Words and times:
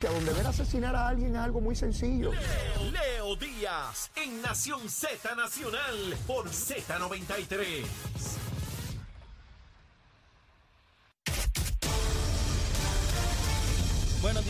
Que 0.00 0.08
donde 0.08 0.32
ver 0.32 0.46
asesinar 0.46 0.96
a 0.96 1.08
alguien 1.08 1.36
es 1.36 1.42
algo 1.42 1.60
muy 1.60 1.76
sencillo. 1.76 2.32
Leo, 2.32 2.90
Leo 2.90 3.36
Díaz 3.36 4.10
en 4.16 4.40
Nación 4.40 4.88
Z 4.88 5.34
Nacional 5.34 6.16
por 6.26 6.48
Z93. 6.48 7.84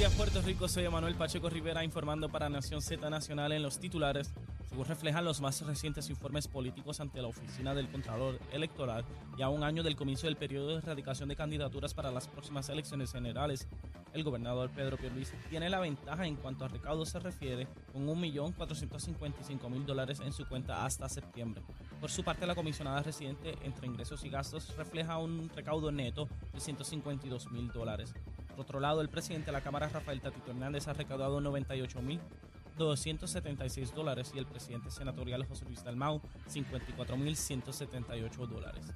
Días 0.01 0.15
Puerto 0.15 0.41
Rico, 0.41 0.67
soy 0.67 0.89
Manuel 0.89 1.15
Pacheco 1.15 1.51
Rivera 1.51 1.85
informando 1.85 2.31
para 2.31 2.49
Nación 2.49 2.81
Z 2.81 3.11
Nacional 3.11 3.53
en 3.53 3.63
los 3.63 3.79
titulares. 3.79 4.33
Según 4.67 4.87
reflejan 4.87 5.27
los 5.27 5.43
más 5.43 5.61
recientes 5.61 6.09
informes 6.09 6.49
políticos 6.49 7.01
ante 7.01 7.21
la 7.21 7.29
Oficina 7.29 7.75
del 7.75 7.91
Contralor 7.91 8.39
Electoral 8.51 9.05
y 9.37 9.43
a 9.43 9.51
un 9.51 9.63
año 9.63 9.83
del 9.83 9.97
comienzo 9.97 10.27
del 10.27 10.39
periodo 10.39 10.69
de 10.69 10.77
erradicación 10.77 11.29
de 11.29 11.37
candidaturas 11.37 11.93
para 11.93 12.11
las 12.11 12.29
próximas 12.29 12.71
elecciones 12.71 13.13
generales, 13.13 13.69
el 14.15 14.25
gobernador 14.25 14.71
Pedro 14.71 14.97
Pierluisi 14.97 15.37
tiene 15.51 15.69
la 15.69 15.81
ventaja 15.81 16.27
en 16.27 16.37
cuanto 16.37 16.65
a 16.65 16.69
recaudo 16.69 17.05
se 17.05 17.19
refiere, 17.19 17.69
con 17.93 18.07
1.455.000 18.07 19.85
dólares 19.85 20.21
en 20.21 20.33
su 20.33 20.49
cuenta 20.49 20.87
hasta 20.87 21.11
septiembre. 21.11 21.63
Por 22.01 22.11
su 22.11 22.25
parte, 22.25 22.47
la 22.47 22.55
comisionada 22.55 23.03
residente 23.03 23.55
entre 23.65 23.87
ingresos 23.87 24.25
y 24.25 24.31
gastos 24.31 24.75
refleja 24.79 25.19
un 25.19 25.51
recaudo 25.55 25.93
neto 25.93 26.27
de 26.55 26.59
152.000 26.59 27.73
dólares. 27.73 28.15
Por 28.51 28.61
otro 28.61 28.81
lado, 28.81 29.01
el 29.01 29.09
presidente 29.09 29.47
de 29.47 29.53
la 29.53 29.61
Cámara, 29.61 29.89
Rafael 29.89 30.21
Tatito 30.21 30.51
Hernández, 30.51 30.89
ha 30.89 30.93
recaudado 30.93 31.41
98.276 31.41 33.93
dólares 33.93 34.33
y 34.35 34.39
el 34.39 34.47
presidente 34.47 34.91
senatorial 34.91 35.47
José 35.47 35.65
Luis 35.65 35.85
Dalmau 35.85 36.21
54.178 36.49 38.47
dólares. 38.47 38.93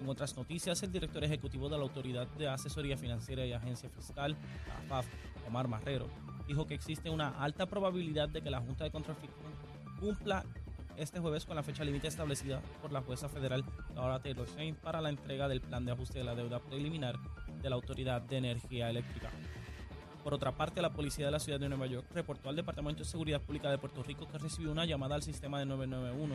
En 0.00 0.08
otras 0.08 0.36
noticias, 0.36 0.82
el 0.82 0.92
director 0.92 1.24
ejecutivo 1.24 1.68
de 1.68 1.76
la 1.76 1.82
Autoridad 1.82 2.26
de 2.38 2.48
Asesoría 2.48 2.96
Financiera 2.96 3.44
y 3.44 3.52
Agencia 3.52 3.90
Fiscal, 3.90 4.36
AFAF, 4.84 5.06
Omar 5.46 5.66
Marrero, 5.66 6.06
dijo 6.46 6.66
que 6.66 6.74
existe 6.74 7.10
una 7.10 7.30
alta 7.42 7.66
probabilidad 7.66 8.28
de 8.28 8.42
que 8.42 8.50
la 8.50 8.60
Junta 8.60 8.84
de 8.84 8.90
Control 8.90 9.16
cumpla 9.98 10.44
este 10.96 11.20
jueves 11.20 11.44
con 11.44 11.56
la 11.56 11.62
fecha 11.62 11.84
límite 11.84 12.08
establecida 12.08 12.60
por 12.82 12.92
la 12.92 13.02
jueza 13.02 13.28
federal 13.28 13.64
Laura 13.94 14.20
Taylor 14.20 14.48
Swain 14.48 14.74
para 14.74 15.00
la 15.00 15.10
entrega 15.10 15.48
del 15.48 15.60
plan 15.60 15.84
de 15.84 15.92
ajuste 15.92 16.18
de 16.18 16.24
la 16.24 16.34
deuda 16.34 16.58
preliminar 16.58 17.16
de 17.60 17.70
la 17.70 17.76
Autoridad 17.76 18.22
de 18.22 18.38
Energía 18.38 18.90
Eléctrica. 18.90 19.30
Por 20.22 20.34
otra 20.34 20.52
parte, 20.52 20.82
la 20.82 20.92
policía 20.92 21.26
de 21.26 21.32
la 21.32 21.38
ciudad 21.40 21.58
de 21.58 21.68
Nueva 21.68 21.86
York 21.86 22.06
reportó 22.12 22.48
al 22.48 22.56
Departamento 22.56 23.02
de 23.02 23.08
Seguridad 23.08 23.40
Pública 23.40 23.70
de 23.70 23.78
Puerto 23.78 24.02
Rico 24.02 24.28
que 24.28 24.38
recibió 24.38 24.70
una 24.72 24.84
llamada 24.84 25.14
al 25.14 25.22
sistema 25.22 25.58
de 25.58 25.66
991, 25.66 26.34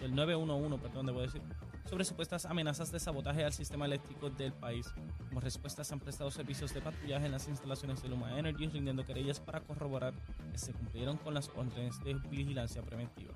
del 0.00 0.14
911, 0.14 0.78
perdón, 0.78 1.06
debo 1.06 1.20
decir, 1.20 1.40
sobre 1.88 2.04
supuestas 2.04 2.46
amenazas 2.46 2.90
de 2.90 2.98
sabotaje 2.98 3.44
al 3.44 3.52
sistema 3.52 3.86
eléctrico 3.86 4.30
del 4.30 4.52
país. 4.52 4.92
Como 5.28 5.40
respuesta, 5.40 5.84
se 5.84 5.94
han 5.94 6.00
prestado 6.00 6.30
servicios 6.30 6.72
de 6.74 6.80
patrullaje 6.80 7.26
en 7.26 7.32
las 7.32 7.46
instalaciones 7.48 8.02
de 8.02 8.08
Luma 8.08 8.38
Energy, 8.38 8.66
rindiendo 8.66 9.04
querellas 9.04 9.40
para 9.40 9.60
corroborar 9.60 10.14
que 10.50 10.58
se 10.58 10.72
cumplieron 10.72 11.16
con 11.18 11.34
las 11.34 11.48
órdenes 11.54 12.02
de 12.02 12.14
vigilancia 12.14 12.82
preventiva. 12.82 13.34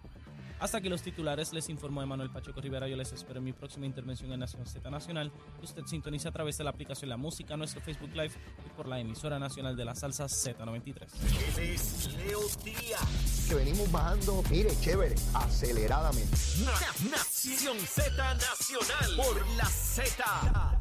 Hasta 0.59 0.79
aquí 0.79 0.89
los 0.89 1.03
titulares, 1.03 1.53
les 1.53 1.69
informó 1.69 2.03
Emanuel 2.03 2.31
Pacheco 2.31 2.61
Rivera. 2.61 2.89
Yo 2.89 2.97
les 2.97 3.12
espero 3.12 3.39
en 3.41 3.45
mi 3.45 3.53
próxima 3.53 3.85
intervención 3.85 4.33
en 4.33 4.41
Nación 4.41 4.67
Z 4.67 4.89
Nacional. 4.91 5.31
Usted 5.62 5.83
sintoniza 5.85 6.31
a 6.31 6.33
través 6.33 6.57
de 6.57 6.65
la 6.65 6.71
aplicación 6.71 7.11
La 7.11 7.17
Música, 7.19 7.57
nuestro 7.59 7.83
Facebook 7.83 8.11
Live 8.15 8.33
y 8.67 8.71
por 8.71 8.89
la 8.89 8.99
emisora 8.99 9.39
nacional 9.39 9.77
de 9.77 9.84
la 9.84 9.95
salsa 9.95 10.25
Z93. 10.25 10.97
Él 11.59 11.59
es 11.71 12.15
Leo 12.15 12.41
Díaz. 12.65 13.47
Que 13.49 13.55
venimos 13.55 13.91
bajando, 13.93 14.43
mire, 14.51 14.71
chévere, 14.81 15.15
aceleradamente. 15.34 16.37
Na- 16.65 17.11
Nación 17.11 17.79
Z 17.79 18.34
Nacional 18.34 19.17
por 19.17 19.47
la 19.57 19.67
Z. 19.67 20.75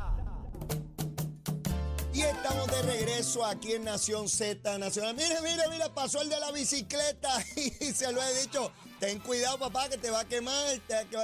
Estamos 2.36 2.68
de 2.68 2.82
regreso 2.82 3.46
aquí 3.46 3.74
en 3.74 3.86
Nación 3.86 4.28
Z 4.30 4.78
Nacional. 4.78 5.16
Mire, 5.16 5.42
mire, 5.42 5.64
mire, 5.70 5.90
pasó 5.94 6.22
el 6.22 6.30
de 6.30 6.40
la 6.40 6.52
bicicleta 6.52 7.44
y 7.56 7.92
se 7.94 8.12
lo 8.12 8.22
he 8.22 8.42
dicho. 8.42 8.72
Ten 9.00 9.20
cuidado, 9.20 9.58
papá, 9.58 9.90
que 9.90 9.98
te 9.98 10.10
va 10.10 10.22
a 10.22 10.26
quemar, 10.26 10.80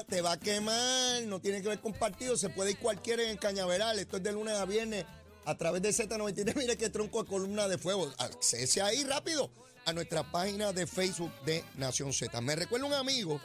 te, 0.08 0.22
va 0.22 0.34
a 0.34 0.40
quemar. 0.40 1.24
No 1.24 1.40
tiene 1.40 1.62
que 1.62 1.68
ver 1.68 1.80
con 1.80 1.94
partido, 1.94 2.38
se 2.38 2.50
puede 2.50 2.72
ir 2.72 2.80
cualquiera 2.80 3.30
en 3.30 3.38
cañaveral. 3.38 4.00
Esto 4.00 4.18
es 4.18 4.24
de 4.24 4.32
lunes 4.32 4.54
a 4.56 4.66
viernes 4.66 5.06
a 5.46 5.56
través 5.58 5.82
de 5.82 5.90
Z93. 5.90 6.56
Mire 6.56 6.78
qué 6.78 6.90
tronco 6.90 7.24
de 7.24 7.30
columna 7.30 7.68
de 7.68 7.78
fuego. 7.78 8.12
Accese 8.18 8.82
ahí 8.82 9.04
rápido 9.04 9.52
a 9.86 9.94
nuestra 9.94 10.30
página 10.32 10.72
de 10.72 10.88
Facebook 10.88 11.32
de 11.46 11.64
Nación 11.76 12.14
Z. 12.14 12.40
Me 12.42 12.56
recuerda 12.56 12.86
un 12.88 12.94
amigo 12.94 13.40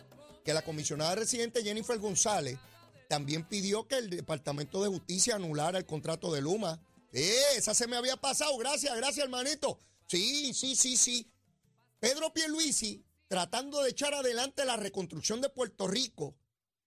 que 0.45 0.55
la 0.55 0.63
comisionada 0.63 1.15
residente 1.17 1.63
Jennifer 1.63 1.99
González 1.99 2.59
también 3.09 3.45
pidió 3.45 3.87
que 3.87 3.99
el 3.99 4.11
Departamento 4.11 4.83
de 4.83 4.89
Justicia 4.89 5.37
anulara 5.37 5.79
el 5.79 5.87
contrato 5.87 6.33
de 6.33 6.41
Luma. 6.41 6.81
Esa 7.13 7.75
se 7.75 7.87
me 7.87 7.97
había 7.97 8.17
pasado. 8.17 8.57
Gracias, 8.59 8.95
gracias, 8.97 9.25
hermanito. 9.25 9.79
Sí, 10.07 10.53
sí, 10.55 10.77
sí, 10.77 10.97
sí. 10.97 11.31
Pedro 11.99 12.33
Pierluisi, 12.33 13.05
tratando 13.29 13.83
de 13.83 13.91
echar 13.91 14.15
adelante 14.15 14.65
la 14.65 14.77
reconstrucción 14.77 15.41
de 15.41 15.49
Puerto 15.49 15.87
Rico, 15.87 16.37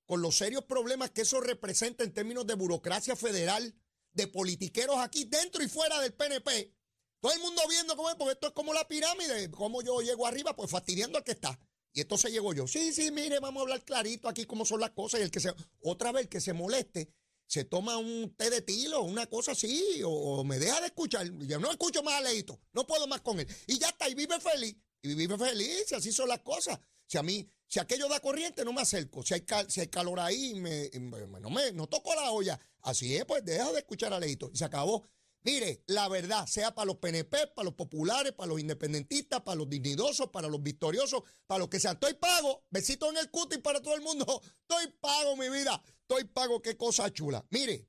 con 0.06 0.22
los 0.22 0.38
serios 0.38 0.64
problemas 0.66 1.12
que 1.12 1.22
eso 1.22 1.42
representa 1.42 2.04
en 2.04 2.14
términos 2.14 2.48
de 2.48 2.56
burocracia 2.56 3.16
federal, 3.16 3.76
de 4.14 4.28
politiqueros 4.28 4.98
aquí 4.98 5.26
dentro 5.26 5.64
y 5.64 5.68
fuera 5.68 6.00
del 6.00 6.14
PNP. 6.14 6.74
Todo 7.20 7.34
el 7.34 7.40
mundo 7.42 7.62
viendo 7.70 7.96
cómo 7.96 8.10
es, 8.10 8.16
porque 8.16 8.34
esto 8.34 8.48
es 8.48 8.54
como 8.54 8.74
la 8.74 8.88
pirámide, 8.88 9.52
cómo 9.52 9.82
yo 9.82 10.02
llego 10.02 10.26
arriba, 10.26 10.56
pues 10.56 10.72
fastidiando 10.72 11.18
al 11.18 11.24
que 11.24 11.32
está. 11.34 11.60
Y 11.92 12.02
entonces 12.02 12.32
llego 12.32 12.54
yo. 12.54 12.68
Sí, 12.68 12.94
sí, 12.94 13.12
mire, 13.12 13.40
vamos 13.40 13.62
a 13.62 13.64
hablar 13.64 13.84
clarito 13.84 14.30
aquí 14.30 14.46
cómo 14.46 14.66
son 14.66 14.80
las 14.80 14.92
cosas. 14.92 15.20
Y 15.20 15.24
el 15.24 15.32
que 15.32 15.40
se, 15.40 15.54
otra 15.82 16.12
vez 16.12 16.24
el 16.24 16.30
que 16.30 16.40
se 16.40 16.54
moleste, 16.54 17.12
se 17.50 17.66
toma 17.66 17.98
un 17.98 18.34
té 18.38 18.50
de 18.52 18.62
tilo, 18.62 19.02
una 19.02 19.26
cosa 19.26 19.54
así, 19.54 20.02
o, 20.06 20.44
me 20.44 20.60
deja 20.60 20.80
de 20.82 20.88
escuchar. 20.88 21.28
Yo 21.48 21.60
no 21.60 21.72
escucho 21.72 22.04
más 22.04 22.14
a 22.16 22.22
Leito, 22.22 22.60
no 22.74 22.86
puedo 22.86 23.08
más 23.08 23.22
con 23.22 23.40
él. 23.40 23.48
Y 23.66 23.80
ya 23.80 23.88
está, 23.90 24.08
y 24.08 24.14
vive 24.14 24.40
feliz. 24.40 24.76
Y 25.02 25.16
vive 25.16 25.36
feliz, 25.38 25.92
y 25.92 25.96
así 25.96 26.12
son 26.12 26.30
las 26.30 26.40
cosas. 26.42 26.80
Si 27.08 27.18
a 27.18 27.24
mí, 27.24 27.50
si 27.68 27.80
aquello 27.80 28.08
da 28.08 28.20
corriente, 28.20 28.64
no 28.64 28.72
me 28.72 28.82
acerco. 28.82 29.24
Si 29.24 29.34
hay, 29.34 29.42
cal- 29.42 29.70
si 29.72 29.80
hay 29.82 29.88
calor 29.88 30.20
ahí, 30.20 30.54
me, 30.56 30.92
me- 31.00 31.40
no, 31.40 31.50
me, 31.50 31.72
no 31.72 31.88
toco 31.88 32.14
la 32.14 32.30
olla. 32.32 32.60
Así 32.82 33.16
es, 33.16 33.26
pues 33.26 33.44
deja 33.44 33.72
de 33.72 33.80
escuchar 33.80 34.14
a 34.14 34.20
Leito. 34.20 34.52
Y 34.54 34.58
se 34.58 34.66
acabó. 34.66 35.08
Mire, 35.42 35.84
la 35.88 36.08
verdad, 36.10 36.46
sea 36.48 36.76
para 36.76 36.86
los 36.86 36.98
PNP, 36.98 37.48
para 37.56 37.64
los 37.66 37.74
populares, 37.74 38.34
para 38.34 38.50
los 38.50 38.60
independentistas, 38.60 39.42
para 39.42 39.56
los 39.56 39.70
dignidosos, 39.70 40.28
para 40.30 40.50
los 40.50 40.62
victoriosos, 40.62 41.24
para 41.48 41.60
los 41.60 41.70
que 41.70 41.80
sean. 41.80 41.94
Estoy 41.96 42.14
pago. 42.16 42.66
Besito 42.70 43.10
en 43.10 43.18
el 43.18 43.32
cutis 43.32 43.60
para 43.60 43.82
todo 43.82 43.96
el 43.96 44.02
mundo. 44.02 44.42
Estoy 44.62 44.88
pago, 45.00 45.36
mi 45.38 45.50
vida. 45.50 45.82
Estoy 46.10 46.24
pago. 46.26 46.60
Qué 46.60 46.76
cosa 46.76 47.14
chula. 47.14 47.46
Mire, 47.52 47.88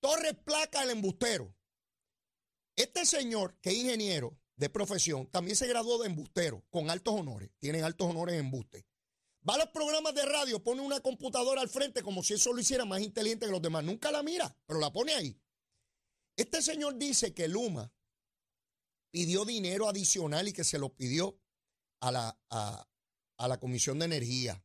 Torres 0.00 0.34
Placa, 0.44 0.82
el 0.82 0.90
embustero. 0.90 1.56
Este 2.76 3.06
señor, 3.06 3.56
que 3.62 3.70
es 3.70 3.76
ingeniero 3.76 4.38
de 4.56 4.68
profesión, 4.68 5.26
también 5.28 5.56
se 5.56 5.66
graduó 5.66 5.98
de 5.98 6.08
embustero, 6.08 6.62
con 6.68 6.90
altos 6.90 7.14
honores. 7.14 7.50
Tienen 7.58 7.84
altos 7.84 8.10
honores 8.10 8.34
en 8.34 8.44
embuste. 8.44 8.86
Va 9.48 9.54
a 9.54 9.58
los 9.58 9.68
programas 9.68 10.14
de 10.14 10.26
radio, 10.26 10.62
pone 10.62 10.82
una 10.82 11.00
computadora 11.00 11.62
al 11.62 11.70
frente 11.70 12.02
como 12.02 12.22
si 12.22 12.34
eso 12.34 12.52
lo 12.52 12.60
hiciera 12.60 12.84
más 12.84 13.00
inteligente 13.00 13.46
que 13.46 13.52
los 13.52 13.62
demás. 13.62 13.82
Nunca 13.82 14.12
la 14.12 14.22
mira, 14.22 14.54
pero 14.66 14.78
la 14.78 14.92
pone 14.92 15.14
ahí. 15.14 15.40
Este 16.36 16.60
señor 16.60 16.98
dice 16.98 17.32
que 17.32 17.48
Luma 17.48 17.90
pidió 19.10 19.46
dinero 19.46 19.88
adicional 19.88 20.48
y 20.48 20.52
que 20.52 20.64
se 20.64 20.78
lo 20.78 20.94
pidió 20.94 21.40
a 22.00 22.12
la, 22.12 22.38
a, 22.50 22.86
a 23.38 23.48
la 23.48 23.58
Comisión 23.58 23.98
de 24.00 24.04
Energía 24.04 24.62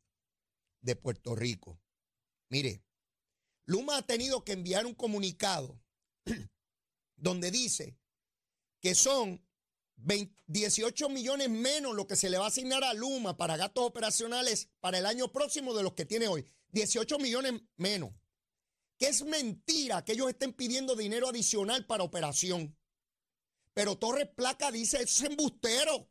de 0.81 0.95
Puerto 0.97 1.33
Rico. 1.33 1.79
Mire, 2.49 2.83
Luma 3.65 3.97
ha 3.97 4.01
tenido 4.01 4.43
que 4.43 4.53
enviar 4.53 4.85
un 4.85 4.95
comunicado 4.95 5.79
donde 7.15 7.51
dice 7.51 7.97
que 8.79 8.95
son 8.95 9.45
20 9.97 10.37
18 10.47 11.09
millones 11.09 11.49
menos 11.49 11.93
lo 11.93 12.07
que 12.07 12.15
se 12.15 12.29
le 12.29 12.37
va 12.37 12.45
a 12.45 12.47
asignar 12.47 12.83
a 12.83 12.93
Luma 12.93 13.35
para 13.35 13.57
gastos 13.57 13.85
operacionales 13.85 14.69
para 14.79 14.97
el 14.97 15.05
año 15.05 15.31
próximo 15.31 15.73
de 15.73 15.83
los 15.83 15.93
que 15.93 16.05
tiene 16.05 16.29
hoy. 16.29 16.45
18 16.69 17.19
millones 17.19 17.61
menos. 17.75 18.11
Que 18.97 19.07
es 19.07 19.23
mentira 19.25 20.05
que 20.05 20.13
ellos 20.13 20.29
estén 20.29 20.53
pidiendo 20.53 20.95
dinero 20.95 21.27
adicional 21.27 21.85
para 21.85 22.03
operación. 22.03 22.77
Pero 23.73 23.97
Torres 23.97 24.29
Placa 24.35 24.71
dice, 24.71 25.01
es 25.01 25.21
embustero. 25.21 26.09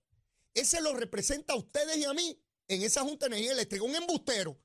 Ese 0.52 0.82
lo 0.82 0.94
representa 0.94 1.54
a 1.54 1.56
ustedes 1.56 1.96
y 1.96 2.04
a 2.04 2.12
mí 2.12 2.38
en 2.68 2.82
esa 2.82 3.02
Junta 3.02 3.26
de 3.26 3.36
Energía 3.36 3.52
Eléctrica, 3.52 3.84
un 3.84 3.96
embustero. 3.96 4.60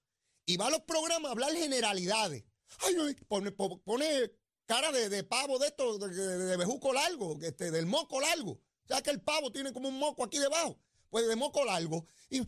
Y 0.46 0.58
va 0.58 0.68
a 0.68 0.72
los 0.72 0.82
programas 0.82 1.30
a 1.30 1.32
hablar 1.34 1.54
generalidades. 1.54 2.44
Ay, 2.80 2.96
ay, 3.08 3.16
pone, 3.28 3.52
po- 3.52 3.80
pone 3.82 4.32
cara 4.66 4.92
de, 4.92 5.24
pavo 5.24 5.60
de 5.60 5.68
esto, 5.68 5.98
de, 5.98 6.10
de- 6.10 6.58
bejuco 6.58 6.94
largo, 6.94 7.38
este, 7.42 7.72
del 7.72 7.86
moco 7.86 8.20
largo. 8.22 8.52
O 8.54 8.88
sea 8.88 9.02
que 9.02 9.10
el 9.12 9.22
pavo 9.22 9.52
tiene 9.52 9.72
como 9.74 9.90
un 9.90 10.00
moco 10.00 10.24
aquí 10.24 10.40
debajo. 10.40 10.78
Pues 11.10 11.28
de 11.28 11.36
moco 11.36 11.66
largo. 11.66 12.06
Y, 12.30 12.40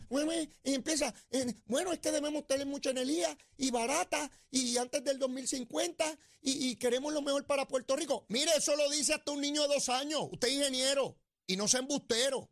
y 0.64 0.74
empieza, 0.74 1.12
eh, 1.30 1.54
bueno, 1.66 1.92
es 1.92 1.98
que 1.98 2.10
debemos 2.10 2.46
tener 2.46 2.66
mucha 2.66 2.90
energía 2.90 3.36
y 3.58 3.70
barata 3.70 4.30
y 4.50 4.78
antes 4.78 5.04
del 5.04 5.18
2050 5.18 6.18
y, 6.40 6.70
y 6.70 6.76
queremos 6.76 7.12
lo 7.12 7.20
mejor 7.20 7.44
para 7.46 7.68
Puerto 7.68 7.94
Rico. 7.94 8.24
Mire, 8.30 8.50
eso 8.56 8.74
lo 8.74 8.88
dice 8.88 9.12
hasta 9.12 9.32
un 9.32 9.42
niño 9.42 9.60
de 9.68 9.74
dos 9.74 9.90
años. 9.90 10.22
Usted 10.32 10.48
es 10.48 10.54
ingeniero 10.54 11.14
y 11.46 11.56
no 11.56 11.68
sea 11.68 11.80
embustero. 11.80 12.50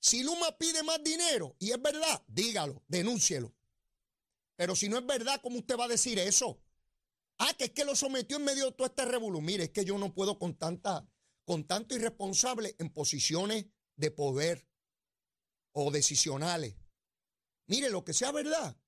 Si 0.00 0.22
Luma 0.22 0.52
pide 0.58 0.82
más 0.82 1.02
dinero 1.02 1.56
y 1.58 1.70
es 1.70 1.80
verdad, 1.80 2.22
dígalo, 2.26 2.82
denúncielo. 2.88 3.54
Pero 4.62 4.76
si 4.76 4.88
no 4.88 4.96
es 4.96 5.04
verdad, 5.04 5.40
¿cómo 5.42 5.58
usted 5.58 5.76
va 5.76 5.86
a 5.86 5.88
decir 5.88 6.20
eso? 6.20 6.62
Ah, 7.38 7.52
que 7.58 7.64
es 7.64 7.70
que 7.72 7.84
lo 7.84 7.96
sometió 7.96 8.36
en 8.36 8.44
medio 8.44 8.66
de 8.66 8.70
todo 8.70 8.86
este 8.86 9.04
revolú. 9.04 9.40
Mire, 9.40 9.64
es 9.64 9.70
que 9.70 9.84
yo 9.84 9.98
no 9.98 10.14
puedo 10.14 10.38
con 10.38 10.56
tanta, 10.56 11.04
con 11.44 11.66
tanto 11.66 11.96
irresponsable 11.96 12.76
en 12.78 12.90
posiciones 12.90 13.66
de 13.96 14.10
poder 14.12 14.68
o 15.72 15.90
decisionales. 15.90 16.76
Mire, 17.66 17.90
lo 17.90 18.04
que 18.04 18.12
sea 18.12 18.30
verdad, 18.30 18.80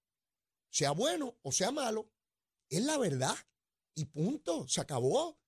sea 0.70 0.92
bueno 0.92 1.40
o 1.42 1.50
sea 1.50 1.72
malo, 1.72 2.08
es 2.68 2.84
la 2.84 2.96
verdad. 2.96 3.34
Y 3.96 4.04
punto, 4.04 4.68
se 4.68 4.80
acabó. 4.80 5.40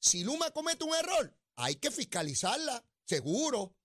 Si 0.00 0.24
Luma 0.24 0.50
comete 0.50 0.82
un 0.82 0.96
error, 0.96 1.32
hay 1.54 1.76
que 1.76 1.92
fiscalizarla, 1.92 2.84
seguro. 3.04 3.76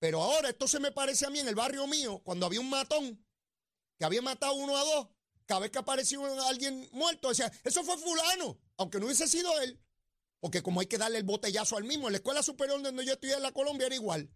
Pero 0.00 0.20
ahora 0.20 0.50
esto 0.50 0.68
se 0.68 0.80
me 0.80 0.92
parece 0.92 1.24
a 1.24 1.30
mí 1.30 1.38
en 1.38 1.48
el 1.48 1.54
barrio 1.54 1.86
mío, 1.86 2.20
cuando 2.22 2.44
había 2.44 2.60
un 2.60 2.68
matón 2.68 3.24
que 3.98 4.04
había 4.04 4.22
matado 4.22 4.54
uno 4.54 4.76
a 4.76 4.84
dos, 4.84 5.08
cada 5.46 5.60
vez 5.60 5.70
que 5.70 5.78
aparecía 5.78 6.18
alguien 6.46 6.88
muerto, 6.92 7.30
decía, 7.30 7.50
eso 7.64 7.82
fue 7.82 7.96
fulano, 7.98 8.58
aunque 8.76 8.98
no 8.98 9.06
hubiese 9.06 9.26
sido 9.26 9.58
él. 9.60 9.80
Porque 10.40 10.62
como 10.62 10.80
hay 10.80 10.86
que 10.86 10.98
darle 10.98 11.18
el 11.18 11.24
botellazo 11.24 11.76
al 11.76 11.84
mismo, 11.84 12.06
en 12.06 12.12
la 12.12 12.18
escuela 12.18 12.42
superior 12.42 12.80
donde 12.80 13.04
yo 13.04 13.14
estudié 13.14 13.34
en 13.34 13.42
la 13.42 13.52
Colombia 13.52 13.86
era 13.86 13.96
igual. 13.96 14.30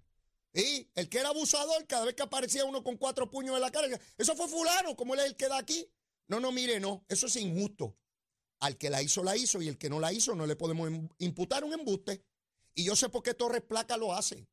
Y 0.52 0.90
el 0.94 1.08
que 1.08 1.18
era 1.18 1.28
abusador, 1.28 1.86
cada 1.86 2.04
vez 2.04 2.14
que 2.14 2.22
aparecía 2.22 2.64
uno 2.64 2.82
con 2.82 2.96
cuatro 2.96 3.30
puños 3.30 3.54
en 3.54 3.60
la 3.60 3.70
cara, 3.70 3.88
eso 4.18 4.34
fue 4.34 4.48
fulano, 4.48 4.96
como 4.96 5.14
él 5.14 5.20
es 5.20 5.26
el 5.26 5.36
que 5.36 5.48
da 5.48 5.58
aquí. 5.58 5.88
No, 6.26 6.40
no, 6.40 6.50
mire, 6.50 6.80
no, 6.80 7.04
eso 7.08 7.26
es 7.26 7.36
injusto. 7.36 7.96
Al 8.60 8.76
que 8.76 8.90
la 8.90 9.02
hizo, 9.02 9.22
la 9.22 9.36
hizo, 9.36 9.62
y 9.62 9.68
el 9.68 9.78
que 9.78 9.90
no 9.90 10.00
la 10.00 10.12
hizo, 10.12 10.34
no 10.34 10.46
le 10.46 10.56
podemos 10.56 10.90
imputar 11.18 11.62
un 11.62 11.72
embuste. 11.72 12.24
Y 12.74 12.84
yo 12.84 12.96
sé 12.96 13.08
por 13.08 13.22
qué 13.22 13.34
Torres 13.34 13.62
Placa 13.62 13.96
lo 13.96 14.12
hace. 14.14 14.48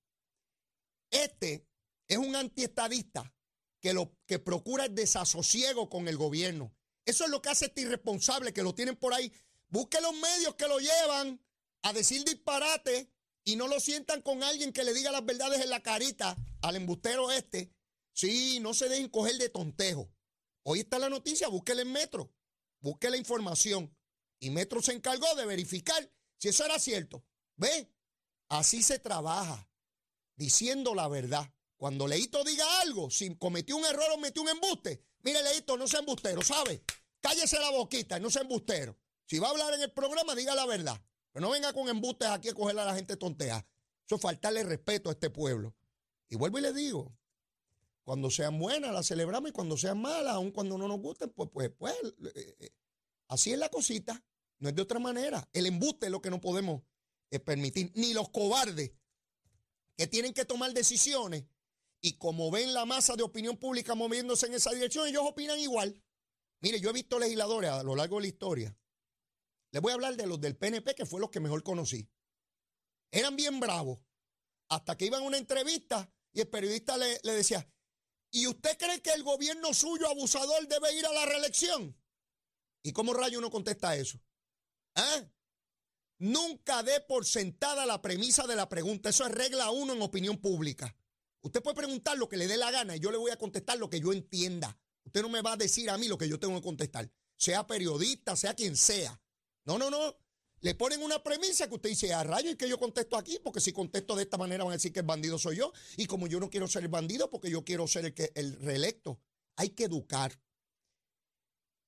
Este 1.10 1.66
es 2.08 2.18
un 2.18 2.36
antiestadista 2.36 3.34
que 3.82 3.94
lo 3.94 4.18
que 4.26 4.40
procura 4.40 4.86
el 4.86 4.96
desasosiego 4.96 5.90
con 5.90 6.08
el 6.08 6.18
gobierno. 6.18 6.74
Eso 7.06 7.26
es 7.26 7.32
lo 7.32 7.42
que 7.42 7.50
hace 7.50 7.66
este 7.66 7.82
irresponsable 7.82 8.54
que 8.54 8.64
lo 8.64 8.76
tienen 8.76 8.96
por 8.96 9.14
ahí. 9.14 9.32
Busque 9.68 10.02
los 10.02 10.14
medios 10.14 10.56
que 10.56 10.68
lo 10.68 10.80
llevan 10.80 11.42
a 11.82 11.94
decir 11.94 12.24
disparate 12.24 13.12
y 13.44 13.56
no 13.56 13.68
lo 13.68 13.80
sientan 13.80 14.22
con 14.22 14.44
alguien 14.44 14.74
que 14.74 14.84
le 14.84 14.94
diga 14.94 15.12
las 15.12 15.26
verdades 15.26 15.62
en 15.62 15.70
la 15.70 15.82
carita 15.82 16.36
al 16.62 16.76
embustero 16.76 17.32
este. 17.32 17.72
Sí, 18.14 18.60
no 18.60 18.74
se 18.74 18.90
dejen 18.90 19.10
coger 19.10 19.38
de 19.38 19.50
tontejo. 19.50 20.12
Hoy 20.64 20.82
está 20.82 21.00
la 21.00 21.10
noticia, 21.10 21.48
búsquele 21.48 21.84
en 21.84 21.92
Metro, 21.92 22.34
busque 22.82 23.10
la 23.10 23.18
información. 23.18 23.96
Y 24.40 24.50
Metro 24.50 24.82
se 24.82 24.94
encargó 24.94 25.34
de 25.36 25.46
verificar 25.46 26.12
si 26.38 26.50
eso 26.50 26.66
era 26.66 26.80
cierto. 26.80 27.26
¿Ve? 27.56 27.92
Así 28.50 28.84
se 28.84 29.00
trabaja, 29.00 29.70
diciendo 30.36 30.96
la 30.96 31.08
verdad. 31.08 31.54
Cuando 31.80 32.08
Leito 32.08 32.44
diga 32.44 32.82
algo, 32.82 33.10
si 33.10 33.34
cometió 33.38 33.78
un 33.78 33.86
error 33.86 34.12
o 34.14 34.18
metió 34.18 34.42
un 34.42 34.50
embuste, 34.50 35.02
mire 35.22 35.42
Leito, 35.42 35.78
no 35.78 35.88
sea 35.88 36.02
embustero, 36.02 36.42
¿sabe? 36.42 36.84
Cállese 37.22 37.58
la 37.58 37.72
boquita 37.72 38.20
no 38.20 38.30
sea 38.30 38.42
embustero. 38.42 38.98
Si 39.26 39.40
va 39.40 39.48
a 39.48 39.52
hablar 39.52 39.74
en 39.74 39.84
el 39.84 39.92
programa, 39.94 40.36
diga 40.36 40.54
la 40.56 40.66
verdad. 40.66 41.02
Pero 41.32 41.46
no 41.46 41.54
venga 41.54 41.72
con 41.72 41.88
embustes 41.88 42.28
aquí 42.28 42.50
a 42.50 42.54
coger 42.54 42.78
a 42.80 42.84
la 42.84 42.96
gente 42.96 43.16
tontea. 43.16 43.66
Eso 44.06 44.16
es 44.16 44.22
faltarle 44.22 44.64
respeto 44.64 45.08
a 45.08 45.14
este 45.14 45.30
pueblo. 45.30 45.74
Y 46.28 46.36
vuelvo 46.36 46.60
y 46.60 46.64
le 46.64 46.74
digo, 46.74 47.16
cuando 48.04 48.30
sean 48.30 48.60
buenas 48.60 48.92
las 48.92 49.08
celebramos 49.08 49.52
y 49.52 49.54
cuando 49.54 49.78
sean 49.78 50.02
malas, 50.02 50.34
aun 50.34 50.52
cuando 50.52 50.78
no 50.78 50.86
nos 50.86 51.00
gusten, 51.00 51.30
pues, 51.30 51.50
pues, 51.54 51.72
pues, 51.78 51.94
eh, 52.36 52.56
eh, 52.60 52.72
así 53.30 53.54
es 53.54 53.58
la 53.58 53.70
cosita. 53.70 54.22
No 54.58 54.68
es 54.68 54.76
de 54.76 54.82
otra 54.82 55.00
manera. 55.00 55.48
El 55.54 55.66
embuste 55.66 56.08
es 56.08 56.12
lo 56.12 56.22
que 56.22 56.30
no 56.30 56.42
podemos 56.42 56.82
eh, 57.32 57.40
permitir. 57.40 57.90
Ni 57.96 58.14
los 58.14 58.28
cobardes 58.32 58.92
que 59.96 60.08
tienen 60.08 60.34
que 60.34 60.44
tomar 60.44 60.74
decisiones 60.74 61.46
y 62.02 62.18
como 62.18 62.50
ven 62.52 62.74
la 62.74 62.86
masa 62.86 63.16
de 63.16 63.24
opinión 63.24 63.58
pública 63.58 63.96
moviéndose 63.96 64.48
en 64.48 64.54
esa 64.54 64.72
dirección, 64.72 65.08
ellos 65.08 65.24
opinan 65.26 65.60
igual. 65.60 66.02
Mire, 66.62 66.80
yo 66.80 66.90
he 66.90 66.94
visto 66.94 67.20
legisladores 67.20 67.72
a 67.72 67.84
lo 67.84 67.96
largo 67.96 68.18
de 68.18 68.22
la 68.24 68.28
historia. 68.28 68.78
Les 69.72 69.82
voy 69.82 69.92
a 69.92 69.96
hablar 69.96 70.16
de 70.16 70.28
los 70.28 70.40
del 70.40 70.58
PNP, 70.58 70.96
que 70.96 71.06
fue 71.06 71.20
los 71.20 71.30
que 71.30 71.40
mejor 71.40 71.64
conocí. 71.64 72.10
Eran 73.12 73.36
bien 73.36 73.60
bravos. 73.60 74.00
Hasta 74.70 74.96
que 74.98 75.06
iban 75.06 75.24
a 75.24 75.26
una 75.26 75.38
entrevista 75.38 76.12
y 76.32 76.42
el 76.42 76.48
periodista 76.48 76.98
le, 76.98 77.20
le 77.24 77.34
decía, 77.34 77.68
¿y 78.32 78.48
usted 78.48 78.78
cree 78.78 79.02
que 79.02 79.12
el 79.12 79.24
gobierno 79.24 79.74
suyo 79.74 80.08
abusador 80.08 80.68
debe 80.68 80.94
ir 80.96 81.06
a 81.06 81.14
la 81.14 81.26
reelección? 81.26 81.98
¿Y 82.84 82.94
cómo 82.94 83.14
rayo 83.14 83.40
uno 83.40 83.50
contesta 83.50 83.96
eso? 83.96 84.22
¿Ah? 84.96 85.24
Nunca 86.20 86.84
dé 86.84 87.02
por 87.02 87.26
sentada 87.26 87.86
la 87.86 88.02
premisa 88.02 88.46
de 88.46 88.56
la 88.56 88.70
pregunta. 88.70 89.10
Eso 89.10 89.26
es 89.26 89.32
regla 89.32 89.72
uno 89.72 89.94
en 89.94 90.02
opinión 90.02 90.38
pública. 90.38 90.96
Usted 91.42 91.62
puede 91.62 91.76
preguntar 91.76 92.18
lo 92.18 92.28
que 92.28 92.38
le 92.38 92.48
dé 92.48 92.58
la 92.58 92.72
gana 92.72 92.96
y 92.96 93.00
yo 93.00 93.12
le 93.12 93.18
voy 93.18 93.32
a 93.32 93.38
contestar 93.38 93.78
lo 93.78 93.90
que 93.90 94.00
yo 94.00 94.12
entienda. 94.12 94.78
Usted 95.06 95.22
no 95.22 95.30
me 95.30 95.42
va 95.42 95.54
a 95.54 95.58
decir 95.58 95.90
a 95.90 95.98
mí 95.98 96.08
lo 96.08 96.18
que 96.18 96.28
yo 96.28 96.40
tengo 96.40 96.56
que 96.56 96.62
contestar. 96.62 97.10
Sea 97.38 97.66
periodista, 97.66 98.36
sea 98.36 98.54
quien 98.54 98.76
sea. 98.76 99.20
No, 99.66 99.78
no, 99.78 99.90
no. 99.90 100.18
Le 100.62 100.76
ponen 100.76 101.02
una 101.02 101.24
premisa 101.24 101.70
que 101.70 101.76
usted 101.76 101.90
dice, 101.90 102.14
a 102.14 102.24
rayo, 102.24 102.52
y 102.52 102.56
que 102.58 102.68
yo 102.68 102.78
contesto 102.78 103.16
aquí, 103.16 103.40
porque 103.42 103.62
si 103.62 103.72
contesto 103.72 104.16
de 104.16 104.24
esta 104.24 104.38
manera 104.38 104.66
van 104.66 104.74
a 104.74 104.76
decir 104.76 104.92
que 104.92 105.00
el 105.00 105.06
bandido 105.06 105.40
soy 105.40 105.58
yo. 105.58 105.72
Y 105.96 106.06
como 106.06 106.28
yo 106.28 106.40
no 106.40 106.50
quiero 106.50 106.68
ser 106.68 106.84
el 106.84 106.90
bandido, 106.90 107.30
porque 107.30 107.50
yo 107.50 107.64
quiero 107.64 107.88
ser 107.88 108.06
el, 108.06 108.32
el 108.36 108.56
reelecto. 108.60 109.22
Hay 109.56 109.70
que 109.70 109.86
educar. 109.86 110.38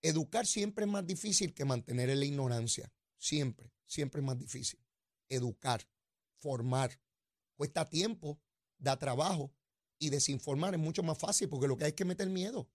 Educar 0.01 0.48
siempre 0.48 0.86
es 0.86 0.92
más 0.92 1.06
difícil 1.06 1.53
que 1.53 1.65
mantener 1.65 2.09
en 2.09 2.19
la 2.21 2.25
ignorancia. 2.25 2.92
Siempre, 3.18 3.74
siempre 3.86 4.21
es 4.21 4.25
más 4.25 4.39
difícil. 4.39 4.80
Educar, 5.27 5.86
formar. 6.38 7.00
Cuesta 7.56 7.88
tiempo, 7.88 8.39
da 8.81 9.00
trabajo. 9.00 9.54
Y 9.98 10.10
desinformar 10.10 10.74
es 10.74 10.80
mucho 10.80 11.04
más 11.04 11.18
fácil 11.18 11.48
porque 11.48 11.68
lo 11.68 11.78
que 11.78 11.86
hay 11.86 11.89
es 11.89 11.95
que 11.95 12.06
meter 12.06 12.28
miedo. 12.28 12.68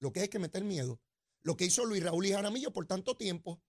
Lo 0.00 0.12
que 0.12 0.20
hay 0.20 0.24
es 0.24 0.30
que 0.30 0.38
meter 0.38 0.64
miedo. 0.64 1.00
Lo 1.42 1.56
que 1.56 1.64
hizo 1.64 1.84
Luis 1.84 2.02
Raúl 2.02 2.26
y 2.26 2.32
Jaramillo 2.32 2.72
por 2.72 2.86
tanto 2.86 3.16
tiempo 3.16 3.62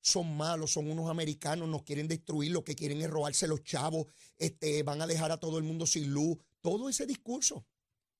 son 0.00 0.36
malos, 0.36 0.72
son 0.72 0.90
unos 0.90 1.10
americanos, 1.10 1.68
nos 1.68 1.82
quieren 1.82 2.06
destruir, 2.06 2.52
lo 2.52 2.62
que 2.62 2.76
quieren 2.76 3.00
es 3.02 3.10
robarse 3.10 3.48
los 3.48 3.64
chavos, 3.64 4.06
este, 4.36 4.82
van 4.84 5.02
a 5.02 5.06
dejar 5.06 5.32
a 5.32 5.38
todo 5.38 5.58
el 5.58 5.64
mundo 5.64 5.86
sin 5.86 6.10
luz, 6.12 6.38
todo 6.60 6.88
ese 6.88 7.06
discurso. 7.06 7.66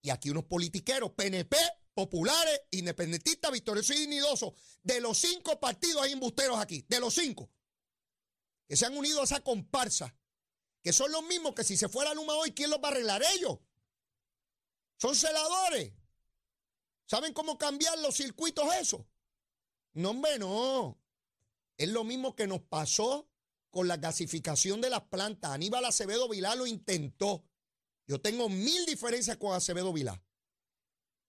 Y 0.02 0.10
aquí 0.10 0.30
unos 0.30 0.44
politiqueros, 0.44 1.12
PNP, 1.12 1.56
populares, 1.94 2.62
independentistas, 2.72 3.52
victoriosos 3.52 3.96
y 3.96 4.00
dignidosos, 4.00 4.52
de 4.82 5.00
los 5.00 5.18
cinco 5.18 5.58
partidos 5.60 6.02
hay 6.02 6.12
embusteros 6.12 6.58
aquí, 6.58 6.84
de 6.88 7.00
los 7.00 7.14
cinco, 7.14 7.50
que 8.68 8.76
se 8.76 8.86
han 8.86 8.96
unido 8.96 9.20
a 9.20 9.24
esa 9.24 9.40
comparsa 9.40 10.14
que 10.86 10.92
son 10.92 11.10
los 11.10 11.24
mismos 11.24 11.52
que 11.52 11.64
si 11.64 11.76
se 11.76 11.88
fuera 11.88 12.14
Luma 12.14 12.36
hoy, 12.36 12.52
¿quién 12.52 12.70
los 12.70 12.78
va 12.78 12.86
a 12.86 12.90
arreglar? 12.92 13.20
Ellos. 13.34 13.58
Son 14.98 15.16
celadores. 15.16 15.92
¿Saben 17.06 17.32
cómo 17.32 17.58
cambiar 17.58 17.98
los 17.98 18.14
circuitos 18.14 18.72
eso? 18.76 19.04
No, 19.94 20.10
hombre, 20.10 20.38
no. 20.38 20.96
Es 21.76 21.88
lo 21.88 22.04
mismo 22.04 22.36
que 22.36 22.46
nos 22.46 22.60
pasó 22.60 23.28
con 23.68 23.88
la 23.88 23.96
gasificación 23.96 24.80
de 24.80 24.90
las 24.90 25.02
plantas. 25.08 25.50
Aníbal 25.50 25.84
Acevedo 25.86 26.28
Vilá 26.28 26.54
lo 26.54 26.68
intentó. 26.68 27.44
Yo 28.06 28.20
tengo 28.20 28.48
mil 28.48 28.86
diferencias 28.86 29.38
con 29.38 29.54
Acevedo 29.54 29.92
Vilá. 29.92 30.22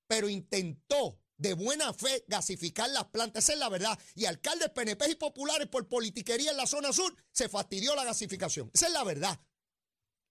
Pero 0.06 0.30
intentó 0.30 1.20
de 1.38 1.54
buena 1.54 1.94
fe 1.94 2.26
gasificar 2.28 2.90
las 2.90 3.06
plantas. 3.06 3.44
Esa 3.44 3.54
es 3.54 3.60
la 3.60 3.70
verdad. 3.70 3.98
Y 4.16 4.26
alcaldes 4.26 4.70
PNP 4.70 5.12
y 5.12 5.16
populares 5.16 5.68
por 5.68 5.88
politiquería 5.88 6.52
en 6.52 6.58
la 6.58 6.68
zona 6.68 6.92
sur 6.92 7.16
se 7.32 7.50
fastidió 7.50 7.96
la 7.96 8.04
gasificación. 8.04 8.70
Esa 8.74 8.88
es 8.88 8.94
la 8.94 9.04
verdad. 9.04 9.40